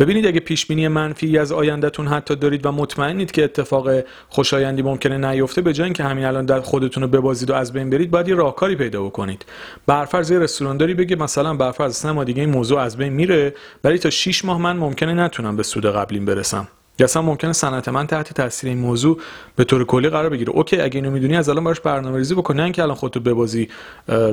ببینید 0.00 0.26
اگه 0.26 0.40
پیش 0.40 0.66
بینی 0.66 0.88
منفی 0.88 1.38
از 1.38 1.52
آیندهتون 1.52 2.06
حتی 2.08 2.36
دارید 2.36 2.66
و 2.66 2.72
مطمئنید 2.72 3.30
که 3.30 3.44
اتفاق 3.44 3.90
خوشایندی 4.28 4.82
ممکنه 4.82 5.30
نیفته 5.30 5.60
به 5.62 5.72
جای 5.72 5.84
اینکه 5.84 6.04
همین 6.04 6.24
الان 6.24 6.46
در 6.46 6.60
خودتون 6.60 7.02
رو 7.02 7.08
ببازید 7.08 7.50
و 7.50 7.54
از 7.54 7.72
بین 7.72 7.90
برید 7.90 8.10
باید 8.10 8.28
یه 8.28 8.34
راهکاری 8.34 8.76
پیدا 8.76 9.02
بکنید. 9.02 9.44
برفرض 9.86 10.30
یه 10.30 10.38
رستوران 10.38 10.76
داری 10.76 10.94
بگه 10.94 11.16
مثلا 11.16 11.54
برفرض 11.54 11.96
سه 11.96 12.24
دیگه 12.24 12.40
این 12.40 12.50
موضوع 12.50 12.80
از 12.80 12.96
بین 12.96 13.12
میره 13.12 13.54
ولی 13.84 13.98
تا 13.98 14.10
6 14.10 14.44
ماه 14.44 14.60
من 14.60 14.76
ممکنه 14.76 15.14
نتونم 15.14 15.56
به 15.56 15.62
سود 15.62 15.86
قبلیم 15.86 16.24
برسم. 16.24 16.68
یا 16.98 17.04
اصلا 17.04 17.22
ممکنه 17.22 17.52
صنعت 17.52 17.88
من 17.88 18.06
تحت 18.06 18.32
تاثیر 18.32 18.68
این 18.68 18.78
موضوع 18.78 19.20
به 19.56 19.64
طور 19.64 19.84
کلی 19.84 20.08
قرار 20.08 20.28
بگیره. 20.28 20.50
اوکی 20.50 20.80
اگه 20.80 20.96
اینو 20.96 21.10
می‌دونی 21.10 21.36
از 21.36 21.48
الان 21.48 21.64
براش 21.64 21.80
برنامه‌ریزی 21.80 22.34
بکن. 22.34 22.56
نه 22.56 22.62
اینکه 22.62 22.82
الان 22.82 22.96
خودتو 22.96 23.20
ببازی 23.20 23.68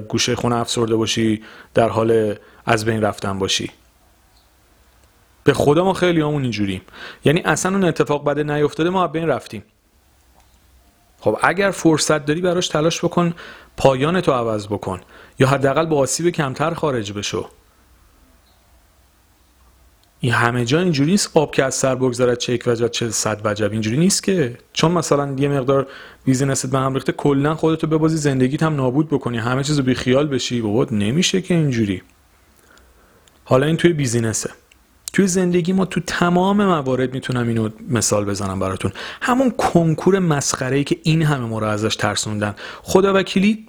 گوشه 0.07 0.35
خونه 0.35 0.55
افسرده 0.55 0.95
باشی 0.95 1.41
در 1.73 1.89
حال 1.89 2.35
از 2.65 2.85
بین 2.85 3.01
رفتن 3.01 3.39
باشی. 3.39 3.71
به 5.47 5.53
خدا 5.53 5.83
ما 5.83 5.93
خیلی 5.93 6.21
همون 6.21 6.41
اینجوریم. 6.41 6.81
یعنی 7.25 7.41
اصلا 7.45 7.71
اون 7.71 7.83
اتفاق 7.83 8.25
بده 8.25 8.43
نیفتاده 8.43 8.89
ما 8.89 9.07
بین 9.07 9.27
رفتیم. 9.27 9.63
خب 11.19 11.37
اگر 11.41 11.71
فرصت 11.71 12.25
داری 12.25 12.41
براش 12.41 12.67
تلاش 12.67 13.05
بکن 13.05 13.33
پایان 13.77 14.21
تو 14.21 14.31
عوض 14.31 14.67
بکن. 14.67 15.01
یا 15.39 15.47
حداقل 15.47 15.85
با 15.85 15.97
آسیب 15.97 16.29
کمتر 16.29 16.73
خارج 16.73 17.13
بشو. 17.13 17.49
این 20.19 20.33
همه 20.33 20.65
جا 20.65 20.79
اینجوری 20.79 21.11
نیست 21.11 21.37
آب 21.37 21.55
که 21.55 21.63
از 21.63 21.75
سر 21.75 21.95
بگذارد 21.95 22.37
چه 22.37 22.53
یک 22.53 22.63
وجب 22.67 22.87
چه 22.87 23.09
صد 23.09 23.41
وجب. 23.43 23.71
اینجوری 23.71 23.97
نیست 23.97 24.23
که. 24.23 24.57
چون 24.73 24.91
مثلا 24.91 25.35
یه 25.37 25.49
مقدار 25.49 25.87
بیزینست 26.25 26.71
به 26.71 26.77
هم 26.77 26.93
ریخته 26.93 27.11
کلا 27.11 27.55
خودتو 27.55 27.87
ببازی 27.87 28.17
زندگیت 28.17 28.63
هم 28.63 28.75
نابود 28.75 29.09
بکنی. 29.09 29.37
همه 29.37 29.63
چیزو 29.63 29.83
بی 29.83 29.95
خیال 29.95 30.27
بشی. 30.27 30.61
بابا 30.61 30.87
نمیشه 30.91 31.41
که 31.41 31.53
اینجوری. 31.53 32.01
حالا 33.45 33.65
این 33.65 33.77
توی 33.77 33.93
بیزینسه. 33.93 34.49
توی 35.17 35.27
زندگی 35.27 35.73
ما 35.73 35.85
تو 35.85 35.99
تمام 35.99 36.65
موارد 36.65 37.13
می‌تونم 37.13 37.47
اینو 37.47 37.69
مثال 37.89 38.25
بزنم 38.25 38.59
براتون. 38.59 38.91
همون 39.21 39.51
کنکور 39.51 40.19
مسخره 40.19 40.77
ای 40.77 40.83
که 40.83 40.97
این 41.03 41.21
همه 41.21 41.45
ما 41.45 41.59
رو 41.59 41.67
ازش 41.67 41.95
ترسوندن. 41.95 42.55
خدا 42.81 43.13
وکیلی 43.13 43.67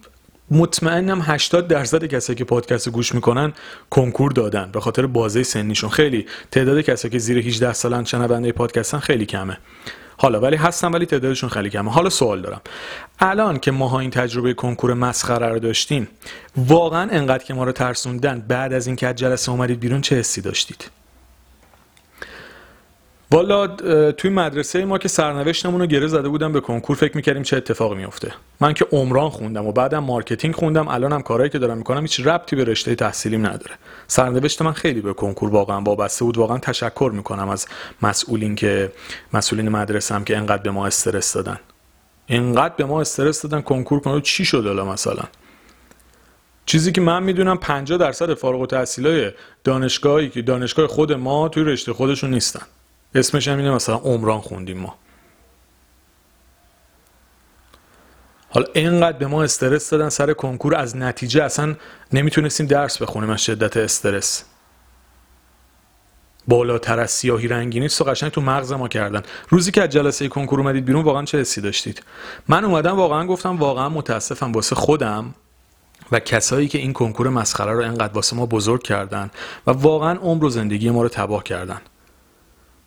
مطمئنم 0.50 1.20
80 1.22 1.68
درصد 1.68 2.04
کسایی 2.04 2.36
که 2.36 2.44
پادکست 2.44 2.88
گوش 2.88 3.14
می‌کنن 3.14 3.52
کنکور 3.90 4.32
دادن 4.32 4.70
به 4.72 4.80
خاطر 4.80 5.06
بازه 5.06 5.42
سنیشون. 5.42 5.90
خیلی 5.90 6.26
تعداد 6.50 6.80
کسایی 6.80 7.12
که 7.12 7.18
زیر 7.18 7.38
18 7.38 7.72
سالن 7.72 8.04
شنونده 8.04 8.52
پادکستن 8.52 8.98
خیلی 8.98 9.26
کمه. 9.26 9.58
حالا 10.16 10.40
ولی 10.40 10.56
هستن 10.56 10.92
ولی 10.92 11.06
تعدادشون 11.06 11.50
خیلی 11.50 11.70
کمه. 11.70 11.90
حالا 11.90 12.10
سوال 12.10 12.42
دارم. 12.42 12.60
الان 13.20 13.58
که 13.58 13.70
ماها 13.70 14.00
این 14.00 14.10
تجربه 14.10 14.54
کنکور 14.54 14.94
مسخره 14.94 15.48
رو 15.48 15.58
داشتیم 15.58 16.08
واقعا 16.56 17.10
انقدر 17.10 17.44
که 17.44 17.54
ما 17.54 17.64
رو 17.64 17.72
ترسوندن 17.72 18.44
بعد 18.48 18.72
از 18.72 18.86
اینکه 18.86 19.06
از 19.06 19.14
جلسه 19.16 19.52
اومدید 19.52 19.80
بیرون 19.80 20.00
چه 20.00 20.16
حسی 20.16 20.40
داشتید؟ 20.40 20.90
والا 23.30 23.66
توی 24.12 24.30
مدرسه 24.30 24.84
ما 24.84 24.98
که 24.98 25.08
سرنوشتمون 25.08 25.80
رو 25.80 25.86
گره 25.86 26.06
زده 26.06 26.28
بودم 26.28 26.52
به 26.52 26.60
کنکور 26.60 26.96
فکر 26.96 27.16
می‌کردیم 27.16 27.42
چه 27.42 27.56
اتفاقی 27.56 27.96
میفته 27.96 28.32
من 28.60 28.72
که 28.72 28.86
عمران 28.92 29.30
خوندم 29.30 29.66
و 29.66 29.72
بعدم 29.72 29.98
marketing 29.98 30.54
خوندم 30.54 30.88
الانم 30.88 31.22
کارهایی 31.22 31.50
که 31.50 31.58
دارم 31.58 31.78
می‌کنم 31.78 32.00
هیچ 32.00 32.20
ربطی 32.20 32.56
به 32.56 32.64
رشته 32.64 32.94
تحصیلیم 32.94 33.46
نداره. 33.46 33.74
سرنوشت 34.06 34.62
من 34.62 34.72
خیلی 34.72 35.00
به 35.00 35.12
کنکور 35.12 35.50
واقعا 35.50 35.80
وابسته 35.80 36.24
بود 36.24 36.38
واقعا 36.38 36.58
تشکر 36.58 37.10
می‌کنم 37.14 37.48
از 37.48 37.66
مسئولین 38.02 38.54
که 38.54 38.92
مسئولین 39.32 39.68
مدرسم 39.68 40.24
که 40.24 40.36
انقدر 40.36 40.62
به 40.62 40.70
ما 40.70 40.86
استرس 40.86 41.32
دادن. 41.32 41.58
انقدر 42.28 42.74
به 42.76 42.84
ما 42.84 43.00
استرس 43.00 43.42
دادن 43.42 43.60
کنکور 43.60 44.00
کنه. 44.00 44.20
چی 44.20 44.44
شد 44.44 44.66
حالا 44.66 44.84
مثلا؟ 44.84 45.24
چیزی 46.66 46.92
که 46.92 47.00
من 47.00 47.22
می‌دونم 47.22 47.56
50 47.56 47.98
درصد 47.98 48.34
فارغ 48.34 48.60
التحصیلای 48.60 49.32
دانشگاهی 49.64 50.28
که 50.28 50.42
دانشگاه 50.42 50.86
خود 50.86 51.12
ما 51.12 51.48
توی 51.48 51.64
رشته 51.64 51.92
خودشون 51.92 52.30
نیستن. 52.30 52.62
اسمش 53.18 53.48
هم 53.48 53.58
اینه 53.58 53.70
مثلا 53.70 53.96
عمران 53.96 54.40
خوندیم 54.40 54.78
ما. 54.78 54.98
حالا 58.50 58.66
اینقدر 58.74 59.18
به 59.18 59.26
ما 59.26 59.42
استرس 59.42 59.90
دادن 59.90 60.08
سر 60.08 60.32
کنکور 60.32 60.74
از 60.74 60.96
نتیجه 60.96 61.44
اصلا 61.44 61.74
نمی‌تونستیم 62.12 62.66
درس 62.66 63.02
بخونیم 63.02 63.30
از 63.30 63.44
شدت 63.44 63.76
استرس. 63.76 64.44
بالاتر 66.48 67.00
از 67.00 67.10
سیاهی 67.10 67.48
رنگی 67.48 67.80
نیست 67.80 68.00
و 68.00 68.04
قشنگ 68.04 68.30
تو 68.30 68.40
مغز 68.40 68.72
ما 68.72 68.88
کردن. 68.88 69.22
روزی 69.48 69.70
که 69.70 69.82
از 69.82 69.88
جلسه 69.88 70.28
کنکور 70.28 70.60
اومدید 70.60 70.84
بیرون 70.84 71.04
واقعا 71.04 71.24
چه 71.24 71.38
حسی 71.38 71.60
داشتید؟ 71.60 72.02
من 72.48 72.64
اومدم 72.64 72.96
واقعا 72.96 73.26
گفتم 73.26 73.56
واقعا 73.56 73.88
متاسفم 73.88 74.52
واسه 74.52 74.74
خودم 74.74 75.34
و 76.12 76.20
کسایی 76.20 76.68
که 76.68 76.78
این 76.78 76.92
کنکور 76.92 77.28
مسخره 77.28 77.72
رو 77.72 77.82
انقدر 77.82 78.12
واسه 78.12 78.36
ما 78.36 78.46
بزرگ 78.46 78.82
کردن 78.82 79.30
و 79.66 79.70
واقعا 79.70 80.18
عمر 80.18 80.44
و 80.44 80.50
زندگی 80.50 80.90
ما 80.90 81.02
رو 81.02 81.08
تباه 81.08 81.44
کردن. 81.44 81.80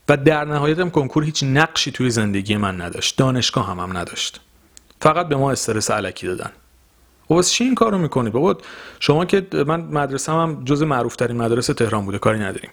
و 0.10 0.18
در 0.18 0.46
نهایت 0.46 0.80
هم 0.80 0.90
کنکور 0.90 1.24
هیچ 1.24 1.44
نقشی 1.44 1.92
توی 1.92 2.10
زندگی 2.10 2.58
من 2.58 2.82
نداشت. 2.82 3.18
دانشگاه 3.18 3.68
هم, 3.70 3.80
هم 3.80 3.98
نداشت. 3.98 4.42
فقط 5.02 5.28
به 5.28 5.36
ما 5.36 5.52
استرس 5.52 5.92
علکی 5.92 6.28
دادن. 6.28 6.52
و 7.30 7.34
واسه 7.34 7.52
چی 7.52 7.64
این 7.64 7.76
کارو 7.76 7.98
می‌کنی 7.98 8.30
بابا؟ 8.30 8.58
شما 9.00 9.26
که 9.26 9.48
من 9.68 9.82
مدرسه 9.82 10.32
هم 10.32 10.62
جز 10.66 10.84
معروف 10.84 11.16
ترین 11.16 11.38
مدرسه 11.38 11.74
تهران 11.74 12.06
بوده 12.06 12.18
کاری 12.18 12.40
نداریم. 12.40 12.70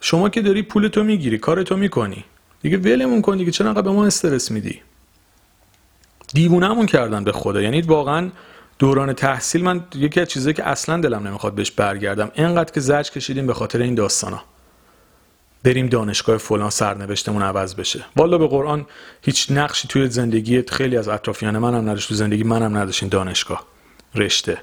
شما 0.00 0.28
که 0.28 0.42
داری 0.42 0.62
پول 0.62 0.88
تو 0.88 1.04
می‌گیری 1.04 1.38
کار 1.38 1.62
تو 1.62 1.76
می‌کنی. 1.76 2.24
دیگه 2.62 2.76
ولمون 2.76 3.22
کن 3.22 3.36
دیگه 3.36 3.50
چرا 3.50 3.72
به 3.72 3.90
ما 3.90 4.06
استرس 4.06 4.50
میدی؟ 4.50 4.80
دیوونهمون 6.34 6.86
کردن 6.86 7.24
به 7.24 7.32
خدا. 7.32 7.62
یعنی 7.62 7.82
واقعا 7.82 8.30
دوران 8.78 9.12
تحصیل 9.12 9.64
من 9.64 9.84
یکی 9.94 10.20
از 10.20 10.28
چیزایی 10.28 10.54
که 10.54 10.68
اصلا 10.68 11.00
دلم 11.00 11.26
نمی‌خواد 11.26 11.54
بهش 11.54 11.70
برگردم 11.70 12.30
انقدر 12.34 12.72
که 12.72 12.80
زجر 12.80 13.10
کشیدیم 13.10 13.46
به 13.46 13.54
خاطر 13.54 13.82
این 13.82 13.94
داستانا. 13.94 14.42
بریم 15.66 15.86
دانشگاه 15.86 16.36
فلان 16.38 16.70
سرنوشتمون 16.70 17.42
عوض 17.42 17.74
بشه. 17.74 18.04
والا 18.16 18.38
به 18.38 18.46
قرآن 18.46 18.86
هیچ 19.22 19.46
نقشی 19.50 19.88
توی 19.88 20.08
زندگی 20.08 20.62
خیلی 20.62 20.96
از 20.96 21.08
اطرافیان 21.08 21.58
منم 21.58 21.88
نداشت 21.88 22.08
تو 22.08 22.14
زندگی 22.14 22.42
منم 22.44 22.76
نداشت 22.76 23.02
این 23.02 23.10
دانشگاه. 23.10 23.66
رشته. 24.14 24.62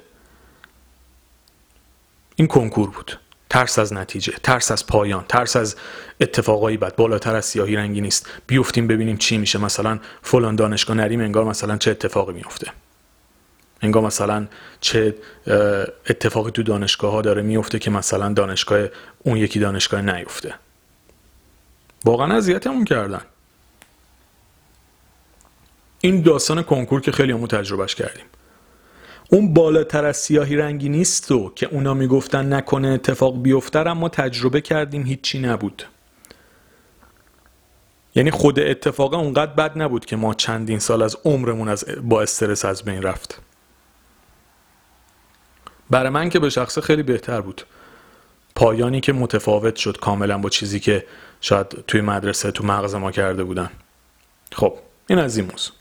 این 2.36 2.48
کنکور 2.48 2.90
بود. 2.90 3.18
ترس 3.50 3.78
از 3.78 3.92
نتیجه 3.92 4.32
ترس 4.42 4.70
از 4.70 4.86
پایان 4.86 5.24
ترس 5.28 5.56
از 5.56 5.76
اتفاقایی 6.20 6.76
بد. 6.76 6.96
بالاتر 6.96 7.36
از 7.36 7.44
سیاهی 7.44 7.76
رنگی 7.76 8.00
نیست. 8.00 8.30
بیفتیم 8.46 8.86
ببینیم 8.86 9.16
چی 9.16 9.38
میشه. 9.38 9.58
مثلا 9.58 9.98
فلان 10.22 10.56
دانشگاه 10.56 10.96
نریم 10.96 11.20
انگار 11.20 11.44
مثلا 11.44 11.76
چه 11.76 11.90
اتفاقی 11.90 12.32
میفته. 12.32 12.72
انگار 13.82 14.02
مثلا 14.02 14.46
چه 14.80 15.14
اتفاقی 16.06 16.50
تو 16.50 16.62
دانشگاه 16.62 17.12
ها 17.12 17.22
داره 17.22 17.42
میفته 17.42 17.78
که 17.78 17.90
مثلا 17.90 18.32
دانشگاه 18.32 18.86
اون 19.18 19.36
یکی 19.36 19.60
دانشگاه 19.60 20.02
نیفته. 20.02 20.54
واقعا 22.04 22.36
اذیتمون 22.36 22.84
کردن. 22.84 23.22
این 26.00 26.22
داستان 26.22 26.62
کنکور 26.62 27.00
که 27.00 27.12
خیلی 27.12 27.32
همون 27.32 27.46
تجربهش 27.46 27.94
کردیم. 27.94 28.24
اون 29.30 29.54
بالاتر 29.54 30.04
از 30.04 30.16
سیاهی 30.16 30.56
رنگی 30.56 30.88
نیست 30.88 31.32
و 31.32 31.52
که 31.54 31.66
اونا 31.66 31.94
می‌گفتن 31.94 32.52
نکنه 32.52 32.88
اتفاق 32.88 33.42
بیفته 33.42 33.78
رو 33.78 33.90
اما 33.90 34.08
تجربه 34.08 34.60
کردیم 34.60 35.06
هیچی 35.06 35.38
نبود. 35.38 35.84
یعنی 38.14 38.30
خود 38.30 38.60
اتفاق 38.60 39.14
اونقدر 39.14 39.52
بد 39.52 39.82
نبود 39.82 40.04
که 40.04 40.16
ما 40.16 40.34
چندین 40.34 40.78
سال 40.78 41.02
از 41.02 41.16
عمرمون 41.24 41.68
از 41.68 41.84
با 42.02 42.22
استرس 42.22 42.64
از 42.64 42.82
بین 42.82 43.02
رفت. 43.02 43.40
برای 45.90 46.10
من 46.10 46.28
که 46.28 46.38
به 46.38 46.50
شخصه 46.50 46.80
خیلی 46.80 47.02
بهتر 47.02 47.40
بود. 47.40 47.62
پایانی 48.54 49.00
که 49.00 49.12
متفاوت 49.12 49.76
شد 49.76 49.96
کاملا 50.00 50.38
با 50.38 50.48
چیزی 50.48 50.80
که 50.80 51.06
شاید 51.44 51.66
توی 51.86 52.00
مدرسه 52.00 52.50
تو 52.50 52.66
مغز 52.66 52.94
ما 52.94 53.10
کرده 53.10 53.44
بودن. 53.44 53.70
خب 54.52 54.74
این 55.06 55.18
از 55.18 55.36
این 55.36 55.46
موضوع. 55.50 55.74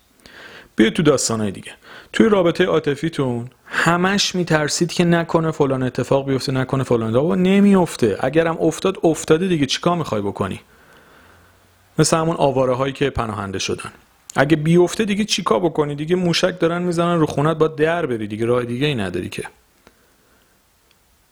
بیا 0.75 0.89
تو 0.89 1.03
داستانهای 1.03 1.51
دیگه. 1.51 1.71
توی 2.13 2.29
رابطه 2.29 2.65
عاطفیتون 2.65 3.49
همش 3.65 4.35
میترسید 4.35 4.91
که 4.91 5.03
نکنه 5.03 5.51
فلان 5.51 5.83
اتفاق 5.83 6.27
بیفته 6.27 6.51
نکنه 6.51 6.83
فلان 6.83 7.09
اتفاق. 7.09 7.33
نمیفته 7.33 8.17
اگرم 8.19 8.57
افتاد 8.61 8.97
افتاده 9.03 9.47
دیگه. 9.47 9.65
چیکار 9.65 9.97
می‌خوای 9.97 10.21
بکنی؟ 10.21 10.59
مثل 11.99 12.17
همون 12.17 12.35
آواره 12.35 12.73
هایی 12.73 12.93
که 12.93 13.09
پناهنده 13.09 13.59
شدن. 13.59 13.91
اگه 14.35 14.55
بیفته 14.55 15.05
دیگه 15.05 15.25
چیکار 15.25 15.59
بکنی؟ 15.59 15.95
دیگه 15.95 16.15
موشک 16.15 16.59
دارن 16.59 16.81
می‌زنن 16.81 17.19
رو 17.19 17.25
خونت 17.25 17.57
با 17.57 17.67
در 17.67 18.05
بری 18.05 18.27
دیگه. 18.27 18.45
راه 18.45 18.63
دیگه 18.63 18.87
ای 18.87 18.95
نداری 18.95 19.29
که. 19.29 19.43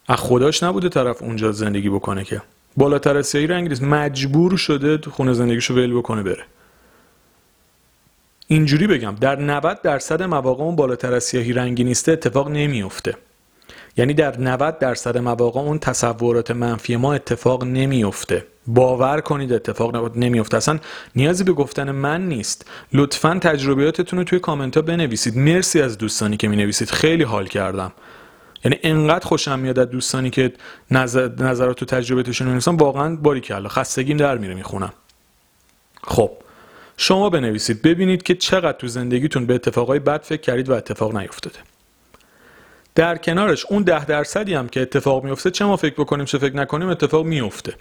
از 0.07 0.17
خداش 0.19 0.63
نبوده 0.63 0.89
طرف 0.89 1.21
اونجا 1.21 1.51
زندگی 1.51 1.89
بکنه 1.89 2.23
که. 2.23 2.41
بالاتر 2.77 3.17
از 3.17 3.27
سیاهی 3.27 3.47
رنگ 3.47 3.69
نیست 3.69 3.83
مجبور 3.83 4.57
شده 4.57 4.97
تو 4.97 5.11
خونه 5.11 5.33
زندگیشو 5.33 5.73
ول 5.73 5.93
بکنه 5.93 6.23
بره. 6.23 6.43
اینجوری 8.47 8.87
بگم 8.87 9.15
در 9.21 9.39
90 9.39 9.81
درصد 9.81 10.23
مواقع 10.23 10.63
اون 10.63 10.75
بالاتر 10.75 11.13
از 11.13 11.23
سیاهی 11.23 11.53
رنگی 11.53 11.83
نیسته 11.83 12.11
اتفاق 12.11 12.49
نمیفته 12.49 13.15
یعنی 13.97 14.13
در 14.13 14.39
90 14.39 14.79
درصد 14.79 15.17
مواقع 15.17 15.59
اون 15.59 15.79
تصورات 15.79 16.51
منفی 16.51 16.95
ما 16.95 17.13
اتفاق 17.13 17.63
نمیفته 17.63 18.45
باور 18.67 19.21
کنید 19.21 19.53
اتفاق 19.53 20.17
نمیفته 20.17 20.57
اصلا 20.57 20.79
نیازی 21.15 21.43
به 21.43 21.53
گفتن 21.53 21.91
من 21.91 22.27
نیست. 22.27 22.65
لطفا 22.93 23.39
تجربیاتتون 23.41 24.19
رو 24.19 24.25
توی 24.25 24.39
کامنت 24.39 24.77
بنویسید. 24.77 25.37
مرسی 25.37 25.81
از 25.81 25.97
دوستانی 25.97 26.37
که 26.37 26.47
می 26.47 26.55
نویسید 26.55 26.89
خیلی 26.89 27.23
حال 27.23 27.47
کردم. 27.47 27.91
یعنی 28.65 28.79
انقدر 28.83 29.25
خوشم 29.25 29.59
میاد 29.59 29.79
از 29.79 29.89
دوستانی 29.89 30.29
که 30.29 30.53
نظر، 30.91 31.29
نظرات 31.37 31.81
و 31.81 31.85
تجربیاتشون 31.85 32.61
رو 32.61 32.75
واقعا 32.75 33.15
باری 33.15 33.41
کلا 33.41 33.69
خستگیم 33.69 34.17
در 34.17 34.37
میره 34.37 34.53
می‌خونم. 34.53 34.93
خب 36.03 36.31
شما 36.97 37.29
بنویسید 37.29 37.81
ببینید 37.81 38.23
که 38.23 38.35
چقدر 38.35 38.77
تو 38.77 38.87
زندگیتون 38.87 39.45
به 39.45 39.55
اتفاقای 39.55 39.99
بد 39.99 40.21
فکر 40.21 40.41
کردید 40.41 40.69
و 40.69 40.73
اتفاق 40.73 41.17
نیفتاده. 41.17 41.59
در 42.95 43.17
کنارش 43.17 43.65
اون 43.65 43.83
ده 43.83 44.05
درصدی 44.05 44.53
هم 44.53 44.69
که 44.69 44.81
اتفاق 44.81 45.23
میفته 45.23 45.51
چه 45.51 45.65
ما 45.65 45.77
فکر 45.77 45.95
بکنیم 45.95 46.25
چه 46.25 46.37
فکر 46.37 46.55
نکنیم 46.55 46.89
اتفاق 46.89 47.25
میفته. 47.25 47.75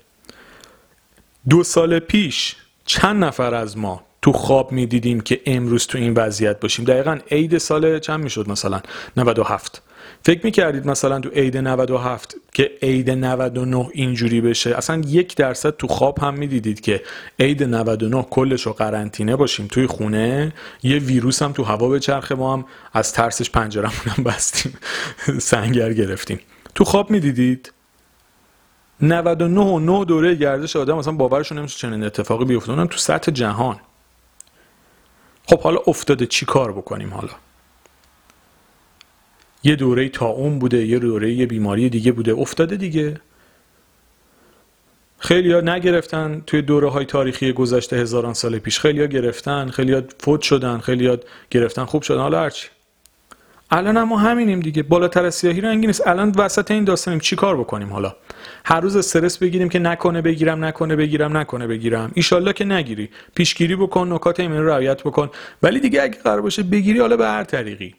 دو 1.49 1.64
سال 1.64 1.99
پیش 1.99 2.56
چند 2.84 3.25
نفر 3.25 3.54
از 3.54 3.78
ما 3.78 4.02
تو 4.23 4.33
خواب 4.33 4.73
می‌دیدیم 4.73 5.21
که 5.21 5.41
امروز 5.47 5.87
تو 5.87 5.99
این 5.99 6.15
وضعیت 6.15 6.61
باشیم. 6.61 6.85
دقیقا 6.85 7.19
عید 7.31 7.59
سال 7.59 7.99
چند 7.99 8.21
می‌شد 8.21 8.49
مثلا؟ 8.49 8.81
97 9.17 9.83
فکر 10.23 10.41
می‌کردید 10.45 10.87
مثلا 10.87 11.21
تو 11.21 11.29
عید 11.29 11.57
97 11.57 12.37
که 12.52 12.71
عید 12.83 13.11
99 13.11 13.89
اینجوری 13.93 14.41
بشه؟ 14.41 14.76
اصلا 14.76 15.02
یک 15.06 15.37
درصد 15.37 15.76
تو 15.76 15.87
خواب 15.87 16.19
هم 16.19 16.35
می‌دیدید 16.35 16.80
که 16.80 17.02
عید 17.39 17.63
99 17.63 18.26
کلش 18.30 18.63
رو 18.63 18.73
قرنطینه 18.73 19.37
باشیم. 19.37 19.67
توی 19.67 19.87
خونه 19.87 20.52
یه 20.83 20.99
ویروس 20.99 21.43
هم 21.43 21.52
تو 21.52 21.65
هوا 21.65 21.89
به 21.89 22.00
چرخه 22.00 22.35
ما 22.35 22.52
هم 22.52 22.65
از 22.93 23.13
ترسش 23.13 23.50
پنجرمون 23.50 24.06
هم 24.17 24.25
بستیم. 24.25 24.78
سنگر 25.39 25.93
گرفتیم. 25.93 26.41
تو 26.75 26.85
خواب 26.85 27.11
می‌دیدید؟ 27.11 27.73
99 29.02 29.61
و 29.61 29.78
9 29.78 30.04
دوره 30.04 30.35
گردش 30.35 30.76
آدم 30.76 30.99
مثلا 30.99 31.13
باورشون 31.13 31.59
نمیشه 31.59 31.78
چنین 31.78 32.02
اتفاقی 32.04 32.45
بیفته. 32.45 32.71
اونم 32.71 32.87
تو 32.87 32.99
سطح 32.99 33.33
جهان. 33.33 33.80
خب 35.47 35.61
حالا 35.61 35.81
افتاده 35.87 36.26
چی 36.26 36.47
کار 36.47 36.73
بکنیم 36.73 37.15
حالا؟ 37.15 37.33
یه 39.63 39.76
دوره 39.76 40.09
تا 40.09 40.26
اون 40.26 40.59
بوده 40.59 40.87
یه 40.87 40.99
دوره 40.99 41.33
یه 41.33 41.47
بیماری 41.47 41.89
دیگه 41.89 42.13
بوده. 42.13 42.33
افتاده 42.33 42.76
دیگه. 42.76 43.21
خیلی 45.19 45.53
ها 45.53 45.61
نگرفتن 45.61 46.43
توی 46.47 46.63
دوره 46.63 46.91
های 46.91 47.05
تاریخی 47.05 47.53
گذشته 47.53 47.97
هزاران 47.97 48.35
سال 48.35 48.59
پیش. 48.59 48.81
خیلی 48.81 49.00
ها 49.00 49.07
گرفتن 49.07 49.69
خیلی 49.69 50.03
فوت 50.19 50.43
شدن 50.43 50.79
خیلی 50.79 51.07
ها 51.07 51.17
گرفتن 51.50 51.85
خوب 51.85 52.03
شدن. 52.03 52.21
حالا 52.21 52.41
هرچی. 52.41 52.69
الان 53.71 53.97
هم 53.97 54.09
ما 54.09 54.19
همینیم 54.19 54.61
دیگه. 54.61 54.83
بالاتر 54.83 55.25
از 55.25 55.35
سیاهی 55.35 55.61
رنگی 55.61 55.87
نیست. 55.87 56.06
الان 56.06 56.33
وسط 56.37 56.71
این 56.71 56.85
داستانیم. 56.85 57.21
چی 57.21 57.37
کار 57.37 57.56
بکنیم 57.56 57.93
حالا؟ 57.93 58.17
هر 58.65 58.80
روز 58.80 58.97
استرس 58.97 59.39
بگیریم 59.39 59.69
که 59.69 59.78
نکنه 59.78 60.23
بگیرم 60.23 60.65
نکنه 60.65 60.97
بگیرم 60.97 61.37
نکنه 61.37 61.67
بگیرم. 61.67 62.11
ایشالله 62.15 62.52
که 62.52 62.65
نگیری. 62.65 63.09
پیشگیری 63.35 63.76
بکن 63.76 64.13
نکات 64.13 64.41
ایمنی 64.41 64.59
رعایت 64.59 65.02
بکن. 65.02 65.30
ولی 65.63 65.80
دیگه 65.80 66.02
اگه 66.02 66.19
قرار 66.19 66.41
باشه 66.41 66.63
بگیری 66.63 67.00
حالا 67.00 67.17
به 67.17 67.26
هر 67.26 67.45
طریقی. 67.45 67.95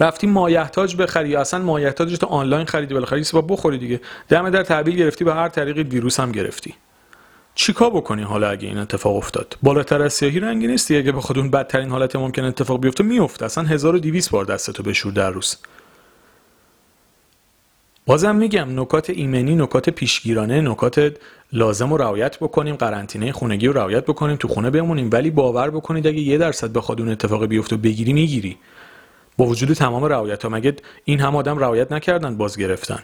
رفتی 0.00 0.26
مایحتاج 0.26 0.96
بخری. 0.96 1.28
یا 1.28 1.40
اصلا 1.40 1.60
مایحتاج 1.60 2.16
تو 2.16 2.26
آنلاین 2.26 2.66
خریدی. 2.66 2.94
بالاخره 2.94 3.22
با 3.32 3.40
بخوری 3.40 3.78
دیگه. 3.78 4.00
دم 4.28 4.50
در 4.50 4.62
تحویل 4.62 4.96
گرفتی 4.96 5.24
به 5.24 5.34
هر 5.34 5.48
طریقی 5.48 5.82
ویروس 5.82 6.20
هم 6.20 6.32
گرفتی. 6.32 6.74
چیکار 7.60 7.90
بکنی 7.90 8.22
حالا 8.22 8.50
اگه 8.50 8.68
این 8.68 8.78
اتفاق 8.78 9.16
افتاد؟ 9.16 9.56
بالاتر 9.62 10.02
از 10.02 10.12
سیاهی 10.12 10.40
رنگی 10.40 10.66
نیستی. 10.66 10.96
اگه 10.96 11.12
بخواد 11.12 11.38
اون 11.38 11.50
بدترین 11.50 11.90
حالت 11.90 12.16
ممکن 12.16 12.44
اتفاق 12.44 12.80
بیفته 12.80 13.04
میفته 13.04 13.44
اصلا 13.44 13.64
1200 13.64 14.30
بار 14.30 14.44
دستتو 14.44 14.82
بشور 14.82 15.12
در 15.12 15.30
روز. 15.30 15.56
بازم 18.06 18.36
میگم 18.36 18.80
نکات 18.80 19.10
ایمنی 19.10 19.54
نکات 19.54 19.90
پیشگیرانه 19.90 20.60
نکات 20.60 21.16
لازم 21.52 21.90
رو 21.90 21.96
رعایت 21.96 22.38
بکنیم. 22.38 22.76
قرنطینه 22.76 23.32
خونگی 23.32 23.66
رو 23.66 23.72
رعایت 23.72 24.04
بکنیم 24.04 24.36
تو 24.36 24.48
خونه 24.48 24.70
بمونیم. 24.70 25.10
ولی 25.12 25.30
باور 25.30 25.70
بکنید 25.70 26.06
اگه 26.06 26.20
یه 26.20 26.38
درصد 26.38 26.72
بخواد 26.72 27.00
اون 27.00 27.10
اتفاق 27.10 27.46
بیفته 27.46 27.76
بگیری 27.76 28.12
می‌گیری. 28.12 28.56
با 29.36 29.44
وجود 29.46 29.72
تمام 29.72 30.04
رعایت 30.04 30.42
ها 30.42 30.48
مگه 30.48 30.76
این 31.04 31.20
هم 31.20 31.36
آدم 31.36 31.58
رعایت 31.58 31.92
نکردن 31.92 32.36
باز 32.36 32.56
گرفتن 32.56 33.02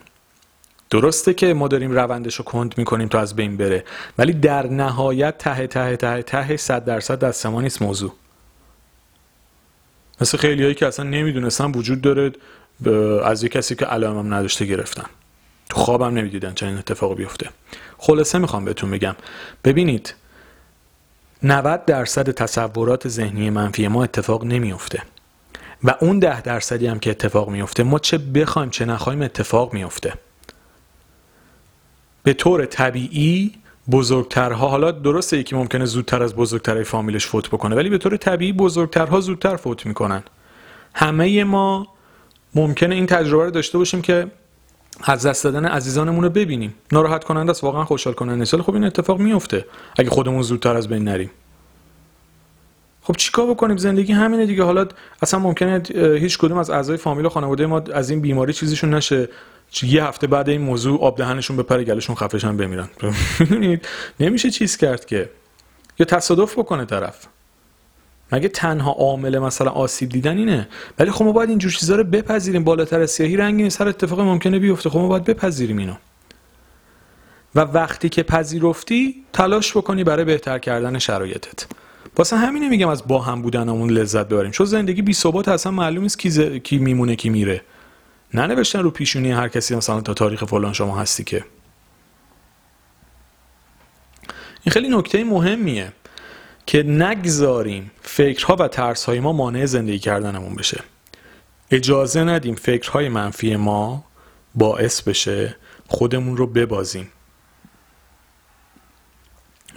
درسته 0.91 1.35
که 1.35 1.55
ما 1.55 1.69
داریم 1.69 1.93
روندش 1.93 2.35
رو 2.35 2.45
کند 2.45 2.75
می‌کنیم 2.79 3.09
تا 3.09 3.21
از 3.21 3.37
بین 3.37 3.57
بره 3.57 3.85
ولی 4.19 4.33
در 4.33 4.67
نهایت 4.67 5.39
ته 5.39 5.67
ته 5.67 5.97
ته 5.97 6.23
ته 6.23 6.57
صد 6.57 6.85
درصد 6.85 7.19
دست 7.19 7.47
ما 7.47 7.61
نیست 7.61 7.83
موضوع. 7.83 8.13
مثل 10.21 10.39
خیلی 10.39 10.63
هایی 10.63 10.75
که 10.75 10.87
اصلا 10.87 11.05
نمی‌دونستن 11.05 11.71
وجود 11.73 12.01
داره 12.01 12.33
از 13.25 13.43
یه 13.43 13.49
کسی 13.49 13.75
که 13.75 13.85
علائم 13.85 14.19
هم 14.19 14.35
نداشته 14.35 14.67
گرفتن. 14.67 15.05
تو 15.69 15.77
خوابم 15.77 16.19
نمی‌دیدن 16.19 16.55
چنین 16.55 16.79
اتفاقی 16.79 17.15
بیفته. 17.15 17.51
خلاصه 17.99 18.39
می‌خوام 18.39 18.65
بهتون 18.65 18.91
بگم. 18.91 19.17
ببینید 19.65 20.15
90 21.43 21.85
درصد 21.85 22.31
تصورات 22.31 23.09
ذهنی 23.09 23.51
منفی 23.51 23.89
ما 23.89 24.05
اتفاق 24.05 24.45
نمیفته 24.45 25.03
و 25.85 25.95
اون 26.01 26.19
ده 26.19 26.41
درصدی 26.41 26.87
هم 26.87 26.99
که 26.99 27.11
اتفاق 27.11 27.51
میفته 27.51 27.83
ما 27.83 27.99
چه 27.99 28.19
بخوایم 28.19 28.71
چه 28.71 28.85
نخوایم 28.85 29.23
اتفاق 29.23 29.75
میفته 29.75 30.13
به 32.27 32.33
طور 32.33 32.65
طبیعی 32.65 33.53
بزرگترها 33.91 34.69
حالا 34.69 34.91
درسته 34.91 35.39
یکی 35.39 35.57
ممکنه 35.57 35.85
زودتر 35.85 36.23
از 36.23 36.37
بزرگترهای 36.37 36.85
فامیلش 36.85 37.27
فوت 37.27 37.49
بکنه 37.49 37.77
ولی 37.77 37.89
به 37.91 37.99
طور 37.99 38.17
طبیعی 38.17 38.53
بزرگترها 38.53 39.21
زودتر 39.21 39.57
فوت 39.57 39.87
می‌کنن. 39.87 40.23
همه 40.95 41.45
ما 41.45 41.87
ممکنه 42.55 42.95
این 42.95 43.07
تجربه 43.07 43.45
رو 43.45 43.51
داشته 43.51 43.79
باشیم 43.79 44.03
که 44.03 44.27
از 45.05 45.27
دست 45.27 45.45
دادن 45.45 45.65
عزیزانمون 45.65 46.25
رو 46.25 46.31
ببینیم. 46.31 46.75
ناراحت 46.93 47.25
کننده 47.25 47.51
است 47.51 47.65
واقعا 47.65 47.85
خوشحال 47.85 48.15
کننده 48.15 48.43
است 48.43 48.57
خب 48.57 48.75
این 48.75 48.85
اتفاق 48.85 49.19
میفته 49.19 49.65
اگه 49.99 50.11
خودمون 50.11 50.43
زودتر 50.43 50.77
از 50.77 50.89
بین 50.89 51.05
نریم. 51.05 51.31
خب 53.03 53.17
چیکار 53.17 53.47
بکنیم؟ 53.47 53.77
زندگی 53.77 54.13
همینه 54.13 54.47
دیگه. 54.47 54.63
حالا 54.63 54.87
اصلا 55.23 55.41
ممکنه 55.41 55.83
هیچ 55.95 56.39
کدوم 56.39 56.59
از 56.59 56.71
اعضای 56.71 56.97
فامیل 56.97 57.27
و 57.27 57.29
خانواده 57.29 57.67
ما 57.67 57.83
از 57.95 58.11
این 58.11 58.21
بیماری 58.21 58.53
چیزیشون 58.53 58.95
نشه. 58.95 59.29
یه 59.83 60.05
هفته 60.05 60.27
بعد 60.27 60.49
این 60.49 60.61
موضوع 60.61 61.01
آب 61.01 61.19
دهنشون 61.19 61.57
بپره 61.57 61.85
گلشون 61.85 62.17
خفشن 62.17 62.57
بمیرن. 62.57 62.89
می‌دونید؟ 63.41 63.89
نمیشه 64.21 64.51
چیز 64.51 64.77
کرد 64.77 65.05
که 65.05 65.31
یا 65.99 66.07
تصادف 66.07 66.59
بکنه 66.59 66.85
طرف. 66.85 67.27
مگه 68.33 68.49
تنها 68.49 68.91
عامل 68.91 69.39
مثلا 69.39 69.71
آسیب 69.71 70.09
دیدن 70.09 70.39
اینه؟ 70.39 70.69
ولی 70.99 71.11
خب 71.11 71.25
ما 71.25 71.33
باید 71.33 71.51
اینجور 71.51 71.73
چیزا 71.73 71.97
رو 71.97 72.05
بپذیریم. 72.05 72.65
بالاتر 72.65 73.01
از 73.01 73.11
سیاهی 73.11 73.37
رنگی 73.37 73.63
نیست 73.63 73.81
هر 73.81 73.89
اتفاق 73.89 74.21
ممکنه 74.21 74.59
بیفته. 74.59 74.91
خب 74.91 74.99
ما 74.99 75.09
باید 75.09 75.25
بپذیریم 75.25 75.79
اینو. 75.79 75.95
و 77.55 77.61
وقتی 77.61 78.09
که 78.09 78.23
پذیرفتی 78.23 79.25
تلاش 79.33 79.77
بکنی 79.77 80.05
برای 80.05 80.25
بهتر 80.25 80.59
کردن 80.59 80.99
شرایطت. 80.99 81.67
واسه 82.17 82.37
همینه 82.37 82.69
میگم 82.69 82.89
از 82.89 83.07
با 83.07 83.23
هم 83.23 83.43
بودنمون 83.43 83.91
لذت 83.91 84.29
ببریم. 84.29 84.51
چون 84.51 84.67
زندگی 84.67 85.03
بی 85.03 85.13
ثبات 85.13 85.49
اصلا 85.49 85.73
معلوم 85.73 86.03
نیست 86.03 86.19
کی, 86.19 86.31
ز... 86.31 86.41
کی 86.41 86.79
میمونه 86.79 87.17
کی 87.17 87.29
میره. 87.29 87.63
ننوشتن 88.35 88.79
رو 88.79 88.91
پیشونی 88.91 89.33
هر 89.33 89.49
کسی 89.49 89.77
مثلا 89.77 90.01
تا 90.01 90.15
تاریخ 90.15 90.45
فلان 90.45 90.73
شما 90.73 90.99
هستی 90.99 91.25
که. 91.25 91.45
این 94.63 94.73
خیلی 94.73 94.89
نکته 94.89 95.25
مهمیه 95.25 95.93
که 96.67 96.83
نگذاریم 96.83 97.91
فکرها 98.03 98.57
و 98.57 98.69
ترسهای 98.69 99.21
ما 99.21 99.33
مانع 99.33 99.67
زندگی 99.67 99.99
کردنمون 99.99 100.55
بشه. 100.55 100.81
اجازه 101.71 102.25
ندیم 102.25 102.55
فکرهای 102.55 103.09
منفی 103.09 103.57
ما 103.57 104.05
باعث 104.55 105.03
بشه 105.03 105.57
خودمون 105.87 106.37
رو 106.37 106.47
ببازیم. 106.47 107.09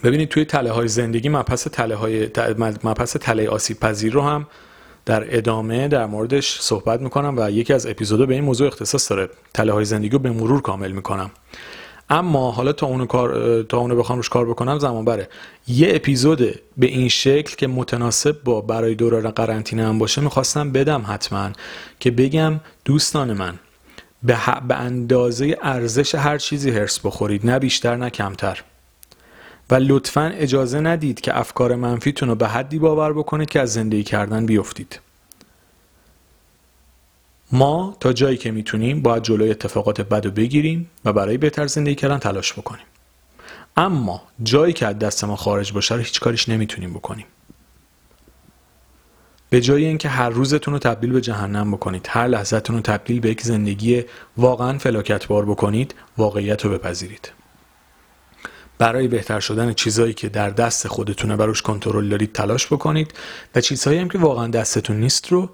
ببینید 0.04 0.30
توی 0.30 0.46
تله 0.46 0.72
های 0.72 0.88
زندگی 0.88 1.30
مبحث 1.30 1.68
تله 1.68 1.96
های 1.96 2.30
مبحث 2.84 3.18
تله 3.18 3.50
آسیب 3.50 3.80
پذیر 3.80 4.14
رو 4.14 4.22
هم 4.22 4.48
در 5.10 5.38
ادامه 5.38 5.88
در 5.88 6.06
موردش 6.06 6.60
صحبت 6.60 7.02
می‌کنم 7.02 7.34
و 7.38 7.52
یکی 7.52 7.74
از 7.74 7.88
اپیزودها 7.88 8.26
به 8.26 8.34
این 8.34 8.44
موضوع 8.44 8.68
اختصاص 8.68 9.12
داره. 9.12 9.30
تله 9.54 9.74
های 9.74 9.86
زندگی 9.86 10.10
رو 10.10 10.20
به 10.20 10.32
مرور 10.32 10.62
کامل 10.62 10.92
می‌کنم. 10.92 11.32
اما 12.10 12.52
حالا 12.52 12.74
تا 12.74 12.88
اونو 12.88 13.06
کار 13.06 13.62
تا 13.62 13.78
اونو 13.78 13.96
بخوام 13.96 14.18
روش 14.18 14.30
کار 14.30 14.46
بکنم 14.50 14.80
زمان 14.80 15.06
بره. 15.06 15.30
یه 15.68 15.88
اپیزود 15.96 16.40
به 16.78 16.88
این 16.88 17.10
شکل 17.10 17.56
که 17.56 17.68
متناسب 17.68 18.44
با 18.44 18.62
برای 18.62 18.96
دوران 18.96 19.32
قرنطینه 19.32 19.88
هم 19.88 19.98
باشه 20.00 20.22
می‌خواستم 20.22 20.72
بدم 20.72 21.06
حتما 21.08 21.50
که 22.00 22.12
بگم 22.12 22.60
دوستان 22.86 23.34
من 23.34 23.60
به, 24.24 24.38
به 24.68 24.76
اندازه 24.76 25.58
ارزش 25.62 26.16
هر 26.16 26.38
چیزی 26.38 26.72
هرس 26.72 27.00
بخورید 27.00 27.46
نه 27.46 27.60
بیشتر 27.60 27.96
نه 27.96 28.10
کمتر. 28.10 28.64
و 29.72 29.76
لطفا 29.76 30.32
اجازه 30.36 30.80
ندید 30.80 31.22
که 31.22 31.40
افکار 31.40 31.76
منفیتون 31.76 32.30
رو 32.30 32.36
به 32.36 32.48
حدی 32.48 32.80
باور 32.80 33.14
بکنید 33.14 33.50
که 33.50 33.60
از 33.60 33.74
زندگی 33.74 34.04
کردن 34.04 34.46
بیفتید. 34.46 35.00
ما 37.52 37.98
تا 38.00 38.14
جایی 38.14 38.38
که 38.38 38.52
می‌تونیم 38.52 39.02
باید 39.02 39.24
جلوی 39.24 39.52
اتفاقات 39.52 40.02
بد 40.02 40.26
رو 40.26 40.32
بگیریم 40.32 40.90
و 41.06 41.14
برای 41.14 41.38
بهتر 41.38 41.68
زندگی 41.68 41.96
کردن 41.96 42.18
تلاش 42.18 42.54
بکنیم. 42.54 42.86
اما 43.78 44.22
جایی 44.44 44.74
که 44.74 44.88
از 44.88 45.00
دست 45.00 45.24
ما 45.24 45.36
خارج 45.36 45.74
باشه 45.74 45.96
رو 45.96 46.02
هیچ 46.02 46.20
کاریش 46.20 46.50
نمی‌تونیم 46.50 46.94
بکنیم. 46.94 47.26
به 49.50 49.62
جای 49.62 49.86
اینکه 49.86 50.10
هر 50.10 50.30
روزتون 50.30 50.74
رو 50.74 50.80
تبدیل 50.80 51.12
به 51.12 51.22
جهنم 51.22 51.72
بکنید 51.72 52.08
هر 52.10 52.28
لحظتون 52.28 52.76
رو 52.76 52.82
تبدیل 52.82 53.20
به 53.20 53.30
یک 53.30 53.42
زندگی 53.42 54.04
واقعا 54.38 54.78
فلاکتبار 54.78 55.46
بکنید 55.46 55.96
واقعیت 56.18 56.66
رو 56.66 56.72
بپذیرید. 56.72 57.32
برای 58.80 59.08
بهتر 59.08 59.40
شدن 59.40 59.74
چیزهایی 59.74 60.14
که 60.14 60.30
در 60.30 60.50
دست 60.50 60.88
خودتونه 60.88 61.36
و 61.36 61.42
روش 61.42 61.62
کنترل 61.62 62.10
دارید 62.10 62.34
تلاش 62.34 62.68
بکنید 62.68 63.14
و 63.56 63.62
چیزهایی 63.62 64.00
هم 64.00 64.10
که 64.10 64.18
واقعا 64.18 64.48
دستتون 64.48 65.00
نیست 65.00 65.28
رو 65.28 65.50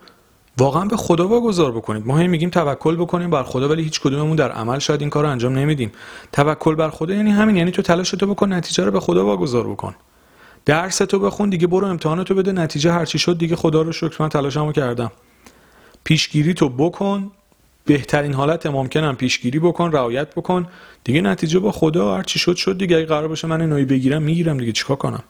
واقعا 0.58 0.86
به 0.86 0.98
خدا 0.98 1.28
واگذار 1.28 1.72
بکنید. 1.72 2.08
ما 2.08 2.18
هی 2.18 2.28
میگیم 2.28 2.50
توکل 2.50 2.96
بکنیم 2.96 3.30
بر 3.30 3.44
خدا 3.44 3.70
ولی 3.70 3.84
هیچ 3.84 4.02
کدوممون 4.02 4.36
در 4.36 4.52
عمل 4.52 4.80
شاید 4.80 5.02
این 5.02 5.10
کار 5.10 5.24
رو 5.24 5.30
انجام 5.30 5.58
نمیدیم. 5.58 5.92
توکل 6.32 6.76
بر 6.76 6.90
خدا 6.90 7.14
یعنی 7.14 7.32
همین 7.32 7.56
یعنی 7.56 7.72
تو 7.72 7.82
تلاش 7.82 8.12
تو 8.12 8.28
بکن 8.28 8.54
نتیجه 8.54 8.84
رو 8.84 8.92
به 8.92 9.00
خدا 9.00 9.26
واگذار 9.26 9.68
بکن. 9.68 9.96
درس 10.66 10.98
تو 10.98 11.20
بخون 11.20 11.50
دیگه 11.50 11.68
برو 11.68 11.88
امتحاناتو 11.88 12.36
بده 12.36 12.52
نتیجه 12.52 12.92
هرچی 12.92 13.20
شد 13.20 13.38
دیگه 13.38 13.56
خدا 13.56 13.82
رو 13.82 13.92
شکر 13.92 14.16
من 14.20 14.30
تلاشمو 14.30 14.72
کردم. 14.72 15.12
پیشگیری 16.04 16.54
تو 16.54 16.70
بکن. 16.70 17.32
بهترین 17.86 18.34
حالت 18.34 18.65
ممکنم 18.65 19.15
پیشگیری 19.15 19.60
بکن 19.60 19.91
رعایت 19.91 20.36
بکن. 20.36 20.67
دیگه 21.04 21.21
نتیجه 21.21 21.60
با 21.60 21.71
خدا 21.71 22.15
هر 22.15 22.24
چی 22.24 22.39
شد 22.39 22.56
شد 22.56 22.78
دیگه. 22.78 23.06
قرار 23.06 23.28
باشه 23.28 23.48
من 23.48 23.62
اینو 23.62 23.86
بگیرم 23.86 24.21
می‌گیرم 24.21 24.58
دیگه. 24.58 24.71
چیکار 24.71 24.98
کنم؟ 24.98 25.24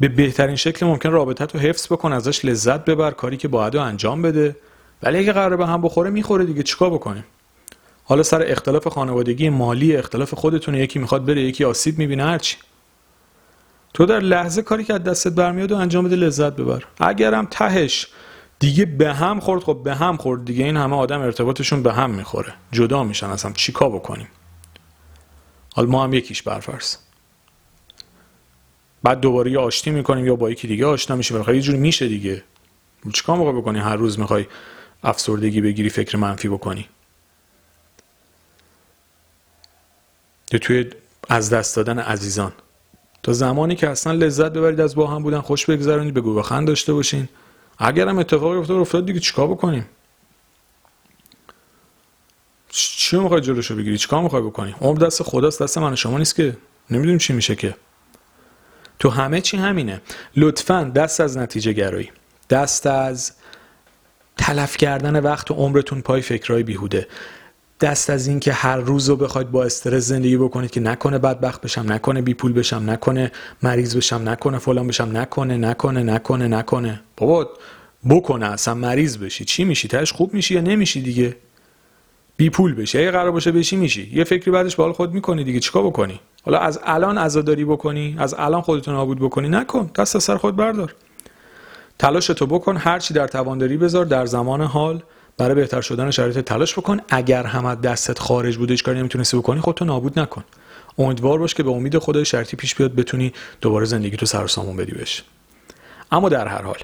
به 0.00 0.08
بهترین 0.08 0.56
شکل 0.56 0.86
ممکن 0.86 1.10
رابطه 1.10 1.46
تو 1.46 1.58
حفظ 1.58 1.86
بکن 1.92 2.12
ازش 2.12 2.44
لذت 2.44 2.84
ببر 2.84 3.10
کاری 3.10 3.36
که 3.36 3.48
باید 3.48 3.76
انجام 3.76 4.22
بده. 4.22 4.56
ولی 5.02 5.18
اگه 5.18 5.32
قرار 5.32 5.56
به 5.56 5.66
هم 5.66 5.82
بخوره 5.82 6.10
می‌خوره 6.10 6.44
دیگه. 6.44 6.62
چیکار 6.62 6.90
بکنیم؟ 6.90 7.24
حالا 8.04 8.22
سر 8.22 8.44
اختلاف 8.46 8.88
خانوادگی 8.88 9.48
مالی 9.48 9.96
اختلاف 9.96 10.34
خودتونه. 10.34 10.78
یکی 10.78 10.98
می‌خواد 10.98 11.24
بره 11.24 11.40
یکی 11.40 11.64
آسیب 11.64 11.98
می‌بینه 11.98 12.24
هرچی 12.24 12.56
تو 13.94 14.06
در 14.06 14.20
لحظه 14.20 14.62
کاری 14.62 14.84
که 14.84 14.94
از 14.94 15.04
دستت 15.04 15.32
برمیاد 15.32 15.72
و 15.72 15.76
انجام 15.76 16.04
بده 16.04 16.16
لذت 16.16 16.56
ببر. 16.56 16.84
اگرم 17.00 17.48
تهش 17.50 18.06
دیگه 18.60 18.84
به 18.84 19.14
هم 19.14 19.40
خورد 19.40 19.62
خب 19.62 19.80
به 19.84 19.94
هم 19.94 20.16
خورد 20.16 20.44
دیگه. 20.44 20.64
این 20.64 20.76
همه 20.76 20.96
آدم 20.96 21.20
ارتباطشون 21.20 21.82
به 21.82 21.92
هم 21.92 22.10
می‌خوره. 22.10 22.54
جدا 22.72 23.04
میشن 23.04 23.26
اصلا. 23.26 23.52
چیکار 23.52 23.90
بکنیم؟ 23.90 24.28
حالا 25.74 25.88
ما 25.88 26.04
هم 26.04 26.12
یکیش 26.12 26.42
برفرض. 26.42 26.96
بعد 29.02 29.20
دوباره 29.20 29.58
آشتی 29.58 29.90
می‌کنیم 29.90 30.26
یا 30.26 30.36
با 30.36 30.50
یکی 30.50 30.68
دیگه 30.68 30.86
آشنا 30.86 31.16
میشیم. 31.16 31.34
بالاخره 31.34 31.56
یه 31.56 31.62
جوری 31.62 31.78
میشه 31.78 32.08
دیگه. 32.08 32.42
چیکار 33.12 33.36
موقع 33.36 33.52
بکنی؟ 33.52 33.78
هر 33.78 33.96
روز 33.96 34.18
می‌خوای 34.18 34.46
افسردگی 35.04 35.60
بگیری 35.60 35.90
فکر 35.90 36.16
منفی 36.16 36.48
بکنی. 36.48 36.88
یا 40.52 40.58
توی 40.58 40.90
از 41.28 41.50
دست 41.50 41.76
دادن 41.76 41.98
عزیزان. 41.98 42.52
تا 43.22 43.32
زمانی 43.32 43.76
که 43.76 43.88
اصلا 43.88 44.12
لذت 44.12 44.52
ببرید 44.52 44.80
از 44.80 44.94
با 44.94 45.06
هم 45.06 45.22
بودن 45.22 45.40
خوش 45.40 45.66
بگذرونید 45.66 46.14
بگو 46.14 46.34
بخند 46.34 46.66
داشته 46.66 46.92
باشین. 46.92 47.28
اگر 47.80 48.08
هم 48.08 48.18
اتفاقی 48.18 48.56
افتاد 48.56 48.76
افتاد 48.76 49.06
دیگه 49.06 49.20
چیکار 49.20 49.48
بکنیم؟ 49.48 49.86
چی 52.68 53.18
می‌خوای 53.18 53.40
جلوشو 53.40 53.76
بگیری؟ 53.76 53.98
چیکار 53.98 54.22
می‌خوای 54.22 54.42
بکنی؟ 54.42 54.74
عمر 54.80 54.98
دست 54.98 55.22
خداست 55.22 55.62
دست 55.62 55.78
من 55.78 55.92
و 55.92 55.96
شما 55.96 56.18
نیست 56.18 56.34
که. 56.34 56.56
نمی‌دونیم 56.90 57.18
چی 57.18 57.32
میشه 57.32 57.54
که. 57.56 57.74
تو 58.98 59.10
همه 59.10 59.40
چی 59.40 59.56
همینه. 59.56 60.00
لطفا 60.36 60.92
دست 60.94 61.20
از 61.20 61.38
نتیجه 61.38 61.72
گرایی. 61.72 62.10
دست 62.50 62.86
از 62.86 63.32
تلف 64.38 64.76
کردن 64.76 65.20
وقت 65.20 65.50
و 65.50 65.54
عمرتون 65.54 66.00
پای 66.00 66.22
فکرهای 66.22 66.62
بیهوده. 66.62 67.08
دست 67.80 68.10
از 68.10 68.26
این 68.26 68.40
که 68.40 68.52
هر 68.52 68.76
روز 68.76 69.08
رو 69.08 69.16
بخواید 69.16 69.50
با 69.50 69.64
استرس 69.64 70.04
زندگی 70.04 70.36
بکنید 70.36 70.70
که 70.70 70.80
نکنه 70.80 71.18
بدبخت 71.18 71.60
بشم 71.60 71.92
نکنه 71.92 72.22
بی 72.22 72.34
پول 72.34 72.52
بشم 72.52 72.90
نکنه 72.90 73.32
مریض 73.62 73.96
بشم 73.96 74.28
نکنه 74.28 74.58
فلان 74.58 74.86
بشم 74.86 75.16
نکنه 75.16 75.56
نکنه 75.56 76.02
نکنه 76.02 76.48
نکنه. 76.48 77.00
بابا 77.16 77.50
بکنه 78.08 78.46
اصلا 78.46 78.74
مریض 78.74 79.18
بشی. 79.18 79.44
چی 79.44 79.64
میشی؟ 79.64 79.88
تاش 79.88 80.12
خوب 80.12 80.34
میشی 80.34 80.54
یا 80.54 80.60
نمیشی 80.60 81.02
دیگه؟ 81.02 81.36
بی 82.36 82.50
پول 82.50 82.74
بشی. 82.74 82.98
اگه 82.98 83.10
قرار 83.10 83.30
باشه 83.30 83.52
بشی 83.52 83.76
میشی. 83.76 84.10
یه 84.12 84.24
فکری 84.24 84.50
بعدش 84.50 84.76
به 84.76 84.82
حال 84.82 84.92
خود 84.92 85.14
می‌کنی 85.14 85.44
دیگه. 85.44 85.60
چیکار 85.60 85.82
بکنی؟ 85.82 86.20
حالا 86.42 86.58
از 86.58 86.80
الان 86.84 87.18
عزاداری 87.18 87.64
بکنی 87.64 88.16
از 88.18 88.34
الان 88.38 88.60
خودتون 88.60 88.94
نابود 88.94 89.18
بکنی 89.18 89.48
نکن. 89.48 89.90
دست 89.96 90.16
از 90.16 90.22
سر 90.24 90.36
خود 90.36 90.56
بردار. 90.56 90.94
تلاش 91.98 92.26
تو 92.26 92.46
بکن. 92.46 92.76
هر 92.76 92.98
چی 92.98 93.14
در 93.14 93.26
توان 93.26 93.58
داری 93.58 93.76
بذار 93.76 94.04
در 94.04 94.26
زمان 94.26 94.62
حال. 94.62 95.02
برای 95.40 95.54
بهتر 95.54 95.80
شدن 95.80 96.10
شرایط 96.10 96.38
تلاش 96.38 96.78
بکن. 96.78 97.00
اگر 97.08 97.42
هم 97.42 97.66
از 97.66 97.80
دستت 97.80 98.18
خارج 98.18 98.56
بوده 98.56 98.72
هیچ 98.74 98.84
کاری 98.84 98.98
نمی‌تونستی 98.98 99.36
بکنی 99.36 99.60
خودتو 99.60 99.84
نابود 99.84 100.18
نکن. 100.18 100.44
امیدوار 100.98 101.38
باش 101.38 101.54
که 101.54 101.62
به 101.62 101.70
امید 101.70 101.98
خدای 101.98 102.24
شرطی 102.24 102.56
پیش 102.56 102.74
بیاد 102.74 102.94
بتونی 102.94 103.32
دوباره 103.60 103.86
زندگی 103.86 104.16
تو 104.16 104.26
سر 104.26 104.44
و 104.44 104.48
سامون 104.48 104.76
بدی 104.76 104.92
بهش. 104.92 105.22
اما 106.12 106.28
در 106.28 106.48
هر 106.48 106.62
حال 106.62 106.78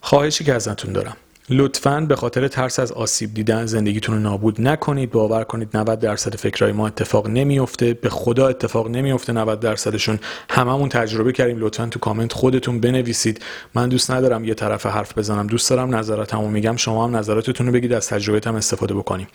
خواهشی 0.00 0.44
که 0.44 0.54
ازتون 0.54 0.92
دارم 0.92 1.16
لطفا 1.50 2.00
به 2.00 2.16
خاطر 2.16 2.48
ترس 2.48 2.78
از 2.78 2.92
آسیب 2.92 3.34
دیدن 3.34 3.66
زندگیتون 3.66 4.14
رو 4.14 4.20
نابود 4.20 4.60
نکنید. 4.60 5.10
باور 5.10 5.44
کنید 5.44 5.76
90 5.76 6.00
درصد 6.00 6.36
فکرهای 6.36 6.72
ما 6.72 6.86
اتفاق 6.86 7.28
نمیفته 7.28 7.94
به 7.94 8.08
خدا 8.08 8.48
اتفاق 8.48 8.88
نمیفته 8.88 9.32
90 9.32 9.60
درصدشون. 9.60 10.18
هممون 10.50 10.88
تجربه 10.88 11.32
کردیم. 11.32 11.56
لطفا 11.60 11.86
تو 11.86 11.98
کامنت 11.98 12.32
خودتون 12.32 12.80
بنویسید. 12.80 13.42
من 13.74 13.88
دوست 13.88 14.10
ندارم 14.10 14.44
یه 14.44 14.54
طرف 14.54 14.86
حرف 14.86 15.18
بزنم. 15.18 15.46
دوست 15.46 15.70
دارم 15.70 15.94
نظراتمو 15.94 16.48
میگم. 16.48 16.76
شما 16.76 17.04
هم 17.04 17.16
نظراتتون 17.16 17.66
رو 17.66 17.72
بگید. 17.72 17.92
از 17.92 18.08
تجربه‌تم 18.08 18.54
استفاده 18.54 18.94
بکنیم. 18.94 19.26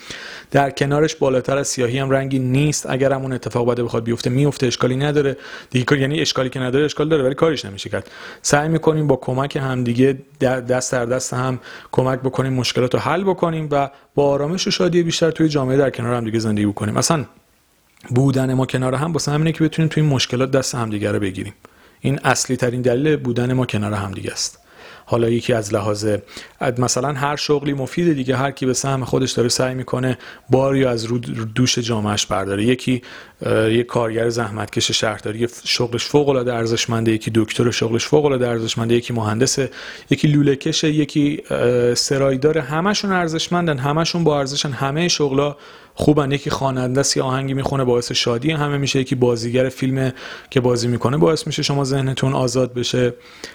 در 0.52 0.70
کنارش 0.70 1.16
بالاتر 1.16 1.58
از 1.58 1.68
سیاهی 1.68 2.00
هم 2.00 2.10
رنگی 2.10 2.40
نیست. 2.40 2.86
اگر 2.90 3.14
همون 3.14 3.34
اتفاق 3.34 3.68
بعد 3.68 3.82
بخواد 3.82 4.04
بیفته 4.04 4.30
میفته. 4.30 4.68
اشکالی 4.68 4.96
نداره. 4.96 5.38
دیگه 5.70 6.00
یعنی 6.00 6.22
اشکالی 6.22 6.50
که 6.50 6.60
نداره 6.60 6.86
اشکال 6.86 7.10
داره. 7.10 7.24
ولی 7.24 7.36
کارش 7.36 7.66
نمیشه 7.66 7.90
کرد. 7.90 8.12
سعی 8.42 8.70
می‌کنیم 8.70 9.08
با 9.08 9.16
کمک 9.16 9.56
همدیگه 9.56 10.18
دست 10.40 10.92
در 10.92 11.06
دست 11.06 11.34
هم 11.34 11.60
بکنیم 12.16 12.54
مشکلات 12.54 12.94
رو 12.94 13.00
حل 13.00 13.24
بکنیم 13.24 13.68
و 13.72 13.90
با 14.16 14.30
آرامش 14.30 14.68
و 14.68 14.72
شادی 14.72 15.04
بیشتر 15.04 15.32
توی 15.32 15.50
جامعه 15.50 15.78
در 15.78 15.90
کنار 15.90 16.14
هم 16.14 16.26
دیگه 16.26 16.40
زندگی 16.40 16.66
بکنیم. 16.66 16.98
اصلا 16.98 17.26
بودن 18.10 18.54
ما 18.54 18.66
کنار 18.66 18.96
هم 18.96 19.14
واسه 19.14 19.32
همینه 19.32 19.52
که 19.52 19.64
بتونیم 19.64 19.90
توی 19.90 20.04
مشکلات 20.04 20.52
دست 20.52 20.76
همدیگه 20.76 21.12
رو 21.12 21.20
بگیریم. 21.20 21.54
این 22.00 22.20
اصلی 22.24 22.56
ترین 22.56 22.82
دلیل 22.82 23.16
بودن 23.16 23.54
ما 23.54 23.66
کنار 23.66 23.94
همدیگه 23.94 24.32
است. 24.32 24.60
حالا 25.10 25.30
یکی 25.30 25.54
از 25.54 25.74
لحاظ 25.74 26.08
مثلا 26.78 27.14
هر 27.14 27.36
شغلی 27.36 27.74
مفیده 27.74 28.14
دیگه 28.14 28.38
هر 28.38 28.52
کی 28.52 28.66
به 28.66 28.74
سهم 28.74 29.06
خودش 29.06 29.32
داره 29.32 29.50
سعی 29.50 29.76
می‌کنه 29.76 30.18
باری 30.50 30.86
از 30.86 31.06
رو 31.06 31.18
دوش 31.56 31.80
جامعهش 31.80 32.26
برداره. 32.26 32.64
یکی 32.64 33.02
یک 33.70 33.86
کارگر 33.86 34.30
زحمتکش 34.30 34.92
شهرداری 34.92 35.48
شغلش 35.64 36.06
فوق 36.06 36.30
العاده 36.30 36.54
ارزشمنده 36.54 37.12
یکی 37.12 37.32
دکتر 37.36 37.72
شغلش 37.72 38.06
فوق 38.06 38.26
العاده 38.26 38.48
ارزشمنده 38.48 38.96
یکی 38.96 39.14
مهندس 39.14 39.60
یکی 40.10 40.28
لوله 40.28 40.58
یکی 40.84 41.44
سرایدار. 41.96 42.58
همشون 42.58 43.12
ارزشمندن 43.12 43.78
همشون 43.78 44.24
با 44.24 44.40
ارزشن 44.40 44.72
همه 44.72 45.08
شغلا 45.08 45.56
خوبن. 46.00 46.32
یکی 46.32 46.50
خواننده 46.50 47.00
است 47.00 47.18
آهنگی 47.18 47.54
می‌خونه 47.54 47.84
باعث 47.84 48.12
شادی 48.12 48.52
همه 48.52 48.78
میشه. 48.78 49.00
یکی 49.00 49.16
بازیگر 49.16 49.70
فیلم 49.70 50.14
که 50.50 50.60
بازی 50.60 50.88
می‌کنه 50.88 51.18
باعث 51.18 51.48
میشه 51.48 51.64
شما 51.64 51.84
ذهنتون 51.84 52.34
آزاد 52.34 52.74
بشه. 52.74 53.14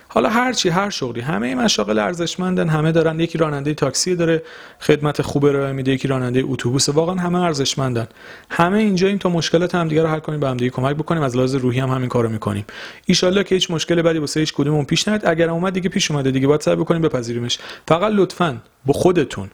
حالا 0.09 0.28
هر 0.28 0.52
چی 0.52 0.68
هر 0.68 0.90
شغلی. 0.90 1.20
همه 1.20 1.46
این 1.46 1.59
مشاغل 1.59 1.98
ارزشمندن. 1.98 2.68
همه 2.68 2.92
دارن. 2.92 3.20
یکی 3.20 3.38
راننده 3.38 3.74
تاکسی 3.74 4.16
داره 4.16 4.42
خدمت 4.81 5.22
خوب 5.22 5.44
ارائه 5.44 5.72
میده. 5.72 5.92
یکی 5.92 6.09
راننده 6.09 6.42
اتوبوس 6.46 6.88
واقعا 6.88 7.14
همه 7.14 7.40
ارزشمندن. 7.40 8.09
همه 8.50 8.78
اینجا 8.78 9.09
این 9.09 9.18
تا 9.18 9.28
مشکلات 9.28 9.74
همدیگه 9.74 10.02
رو 10.02 10.09
حل 10.09 10.18
کنیم 10.18 10.40
به 10.40 10.48
همدیگه 10.48 10.70
کمک 10.70 10.96
بکنیم. 10.96 11.22
از 11.22 11.37
لحاظ 11.37 11.55
روحی 11.55 11.81
هم 11.81 11.88
همین 11.88 12.09
کارو 12.09 12.28
می‌کنیم. 12.28 12.64
ایشالله 13.07 13.44
که 13.44 13.55
هیچ 13.55 13.70
مشکل 13.70 14.02
بدی 14.02 14.18
واسه 14.18 14.40
هیچ 14.40 14.55
کدوممون 14.55 14.85
پیش 14.85 15.09
نیاد. 15.09 15.26
اگر 15.26 15.50
اومد 15.50 15.72
دیگه 15.72 15.88
پیش 15.88 16.11
اومده 16.11 16.31
دیگه. 16.31 16.46
باید 16.46 16.61
سعی 16.61 16.76
بکنیم 16.76 17.02
بپذیریمش. 17.02 17.59
فقط 17.88 18.12
لطفاً 18.12 18.57
با 18.87 18.92
خودتون 18.92 19.50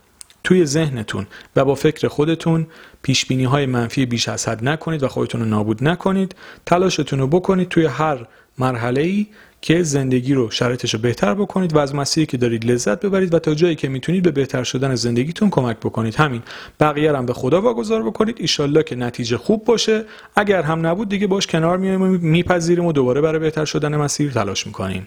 توی 0.49 0.67
ذهنتون 0.67 1.27
و 1.57 1.65
با 1.65 1.75
فکر 1.75 2.09
خودتون 2.09 2.67
پیش 3.03 3.27
بینی 3.27 3.45
های 3.45 3.67
منفی 3.67 4.07
بیش 4.07 4.29
از 4.29 4.49
حد 4.49 4.69
نکنید 4.69 5.03
و 5.03 5.09
خودتون 5.09 5.41
رو 5.41 5.47
نابود 5.47 5.85
نکنید. 5.85 6.35
تلاشتون 6.67 7.19
رو 7.19 7.27
بکنید 7.27 7.69
توی 7.69 7.87
هر 7.87 8.27
مرحله 8.59 9.01
ای 9.01 9.27
که 9.61 9.83
زندگی 9.83 10.35
رو 10.35 10.51
شرایطش 10.51 10.95
رو 10.95 11.01
بهتر 11.01 11.35
بکنید 11.35 11.75
و 11.75 11.79
از 11.79 11.95
مسیری 11.95 12.27
که 12.27 12.37
دارید 12.37 12.65
لذت 12.65 13.01
ببرید 13.01 13.35
و 13.35 13.39
تا 13.39 13.55
جایی 13.55 13.75
که 13.75 13.89
می‌تونید 13.89 14.23
به 14.23 14.31
بهتر 14.31 14.65
شدن 14.65 14.95
زندگیتون 14.95 15.51
کمک 15.51 15.77
بکنید. 15.77 16.15
همین. 16.15 16.43
بقیه 16.81 17.17
هم 17.17 17.27
به 17.27 17.33
خدا 17.33 17.61
واگذار 17.61 18.03
بکنید. 18.03 18.37
ایشالله 18.41 18.83
که 18.83 18.97
نتیجه 18.97 19.37
خوب 19.37 19.65
باشه. 19.65 20.05
اگر 20.37 20.63
هم 20.63 20.87
نبود 20.87 21.09
دیگه 21.09 21.27
باش 21.27 21.47
کنار 21.47 21.79
میایم 21.79 22.03
و 22.03 22.07
میپذیریم 22.07 22.85
و 22.85 22.93
دوباره 22.93 23.21
برای 23.21 23.39
بهتر 23.39 23.65
شدن 23.65 23.97
مسیر 23.97 24.33
تلاش 24.33 24.67
می‌کنیم. 24.67 25.07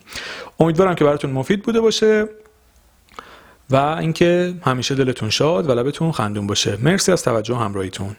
امیدوارم 0.60 0.96
که 0.96 1.06
براتون 1.06 1.32
مفید 1.32 1.64
بوده 1.64 1.82
باشه. 1.82 2.28
و 3.72 3.76
اینکه 3.76 4.54
همیشه 4.62 4.96
دلتون 4.96 5.30
شاد 5.30 5.70
و 5.70 5.74
لبتون 5.74 6.12
خندون 6.12 6.48
باشه. 6.48 6.78
مرسی 6.82 7.12
از 7.12 7.24
توجه 7.24 7.56
همراهیتون. 7.56 8.16